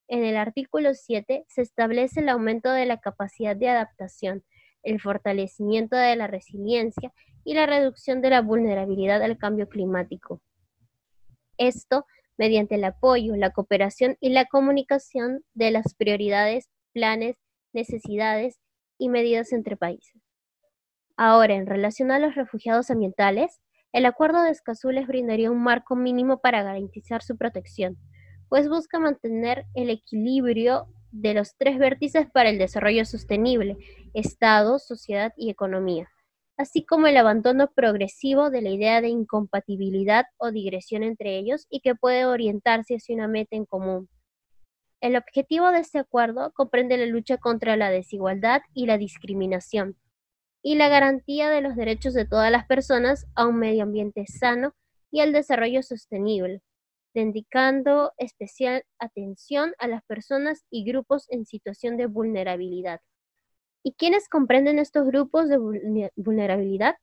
En 0.08 0.24
el 0.24 0.36
artículo 0.36 0.94
7 0.94 1.44
se 1.48 1.62
establece 1.62 2.20
el 2.20 2.28
aumento 2.28 2.70
de 2.70 2.86
la 2.86 2.98
capacidad 2.98 3.56
de 3.56 3.68
adaptación, 3.68 4.44
el 4.82 5.00
fortalecimiento 5.00 5.96
de 5.96 6.16
la 6.16 6.26
resiliencia 6.26 7.12
y 7.44 7.54
la 7.54 7.66
reducción 7.66 8.20
de 8.20 8.30
la 8.30 8.42
vulnerabilidad 8.42 9.22
al 9.22 9.38
cambio 9.38 9.68
climático. 9.68 10.40
Esto 11.58 12.06
mediante 12.38 12.76
el 12.76 12.84
apoyo, 12.84 13.36
la 13.36 13.50
cooperación 13.50 14.16
y 14.20 14.30
la 14.30 14.46
comunicación 14.46 15.44
de 15.54 15.70
las 15.70 15.94
prioridades, 15.94 16.68
planes, 16.92 17.36
necesidades 17.72 18.58
y 18.98 19.08
medidas 19.08 19.52
entre 19.52 19.76
países. 19.76 20.20
Ahora, 21.16 21.54
en 21.54 21.66
relación 21.66 22.10
a 22.10 22.18
los 22.18 22.34
refugiados 22.34 22.90
ambientales, 22.90 23.60
el 23.92 24.06
Acuerdo 24.06 24.42
de 24.42 24.50
Escazú 24.50 24.90
les 24.90 25.06
brindaría 25.06 25.50
un 25.50 25.62
marco 25.62 25.94
mínimo 25.94 26.40
para 26.40 26.62
garantizar 26.62 27.22
su 27.22 27.36
protección, 27.36 27.98
pues 28.48 28.68
busca 28.68 28.98
mantener 28.98 29.66
el 29.74 29.90
equilibrio 29.90 30.86
de 31.12 31.34
los 31.34 31.56
tres 31.56 31.78
vértices 31.78 32.26
para 32.30 32.50
el 32.50 32.58
desarrollo 32.58 33.04
sostenible, 33.04 33.76
Estado, 34.14 34.78
sociedad 34.78 35.32
y 35.36 35.50
economía 35.50 36.08
así 36.56 36.84
como 36.84 37.06
el 37.06 37.16
abandono 37.16 37.70
progresivo 37.74 38.50
de 38.50 38.62
la 38.62 38.70
idea 38.70 39.00
de 39.00 39.08
incompatibilidad 39.08 40.26
o 40.38 40.50
digresión 40.50 41.02
entre 41.02 41.36
ellos 41.36 41.66
y 41.70 41.80
que 41.80 41.94
puede 41.94 42.24
orientarse 42.24 42.94
hacia 42.94 43.16
una 43.16 43.28
meta 43.28 43.56
en 43.56 43.64
común. 43.64 44.08
El 45.00 45.16
objetivo 45.16 45.70
de 45.70 45.80
este 45.80 45.98
acuerdo 45.98 46.52
comprende 46.54 46.96
la 46.96 47.06
lucha 47.06 47.36
contra 47.36 47.76
la 47.76 47.90
desigualdad 47.90 48.62
y 48.72 48.86
la 48.86 48.98
discriminación 48.98 49.96
y 50.62 50.76
la 50.76 50.88
garantía 50.88 51.50
de 51.50 51.60
los 51.60 51.74
derechos 51.74 52.14
de 52.14 52.24
todas 52.24 52.52
las 52.52 52.66
personas 52.66 53.26
a 53.34 53.46
un 53.46 53.58
medio 53.58 53.82
ambiente 53.82 54.26
sano 54.28 54.74
y 55.10 55.20
al 55.20 55.32
desarrollo 55.32 55.82
sostenible, 55.82 56.62
dedicando 57.14 58.12
especial 58.16 58.84
atención 58.98 59.74
a 59.78 59.88
las 59.88 60.02
personas 60.04 60.64
y 60.70 60.84
grupos 60.84 61.26
en 61.30 61.44
situación 61.44 61.96
de 61.96 62.06
vulnerabilidad. 62.06 63.00
¿Y 63.82 63.94
quiénes 63.94 64.28
comprenden 64.28 64.78
estos 64.78 65.06
grupos 65.06 65.48
de 65.48 65.58
vulnerabilidad? 66.16 66.96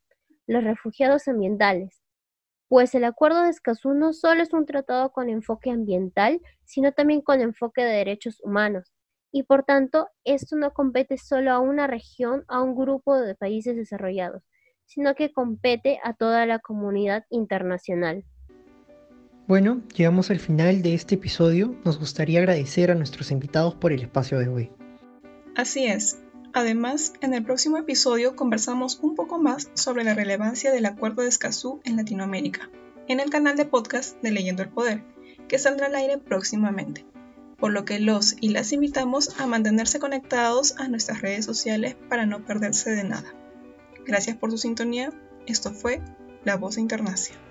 Los 0.48 0.64
refugiados 0.64 1.28
ambientales. 1.28 2.02
Pues 2.70 2.94
el 2.96 3.04
Acuerdo 3.04 3.44
de 3.44 3.50
Escazú 3.50 3.94
no 3.94 4.14
solo 4.14 4.44
es 4.44 4.54
un 4.54 4.66
tratado 4.66 5.12
con 5.12 5.28
enfoque 5.28 5.72
ambiental, 5.72 6.40
sino 6.64 6.92
también 6.92 7.22
con 7.22 7.42
enfoque 7.42 7.84
de 7.84 7.92
derechos 7.92 8.40
humanos. 8.44 8.94
Y 9.32 9.44
por 9.44 9.64
tanto, 9.64 10.08
esto 10.24 10.56
no 10.56 10.72
compete 10.74 11.18
solo 11.18 11.52
a 11.52 11.60
una 11.60 11.88
región, 11.88 12.46
a 12.48 12.62
un 12.62 12.76
grupo 12.76 13.20
de 13.20 13.36
países 13.36 13.76
desarrollados, 13.76 14.44
sino 14.86 15.16
que 15.16 15.34
compete 15.34 16.00
a 16.04 16.14
toda 16.14 16.46
la 16.46 16.60
comunidad 16.60 17.26
internacional. 17.30 18.24
Bueno, 19.50 19.82
llegamos 19.96 20.30
al 20.30 20.40
final 20.40 20.84
de 20.84 20.94
este 20.94 21.16
episodio. 21.16 21.76
Nos 21.84 21.98
gustaría 21.98 22.38
agradecer 22.38 22.92
a 22.92 22.94
nuestros 22.94 23.32
invitados 23.32 23.74
por 23.74 23.92
el 23.92 24.04
espacio 24.04 24.38
de 24.38 24.48
hoy. 24.48 24.72
Así 25.56 25.88
es. 25.88 26.20
Además, 26.54 27.14
en 27.22 27.34
el 27.34 27.44
próximo 27.44 27.78
episodio 27.78 28.36
conversamos 28.36 29.00
un 29.02 29.16
poco 29.16 29.40
más 29.40 29.72
sobre 29.74 30.04
la 30.04 30.14
relevancia 30.14 30.72
del 30.72 30.86
Acuerdo 30.86 31.24
de 31.24 31.30
Escazú 31.30 31.82
en 31.84 31.96
Latinoamérica, 31.96 32.70
en 33.08 33.20
el 33.20 33.32
canal 33.32 33.58
de 33.58 33.66
podcast 33.66 34.22
de 34.22 34.30
Leyendo 34.30 34.62
el 34.62 34.70
Poder, 34.70 35.04
que 35.48 35.58
saldrá 35.58 35.88
al 35.88 35.96
aire 35.96 36.20
próximamente, 36.20 37.08
por 37.58 37.72
lo 37.72 37.86
que 37.86 38.00
los 38.00 38.36
y 38.40 38.50
las 38.50 38.72
invitamos 38.72 39.40
a 39.40 39.48
mantenerse 39.48 39.98
conectados 39.98 40.76
a 40.78 40.88
nuestras 40.90 41.24
redes 41.24 41.44
sociales 41.44 41.96
para 42.08 42.28
no 42.28 42.46
perderse 42.46 42.92
de 42.92 43.04
nada. 43.04 43.34
Gracias 44.06 44.38
por 44.38 44.52
su 44.52 44.60
sintonía. 44.60 45.12
Esto 45.48 45.72
fue 45.72 46.04
La 46.46 46.56
Voz 46.56 46.78
Internacional. 46.78 47.49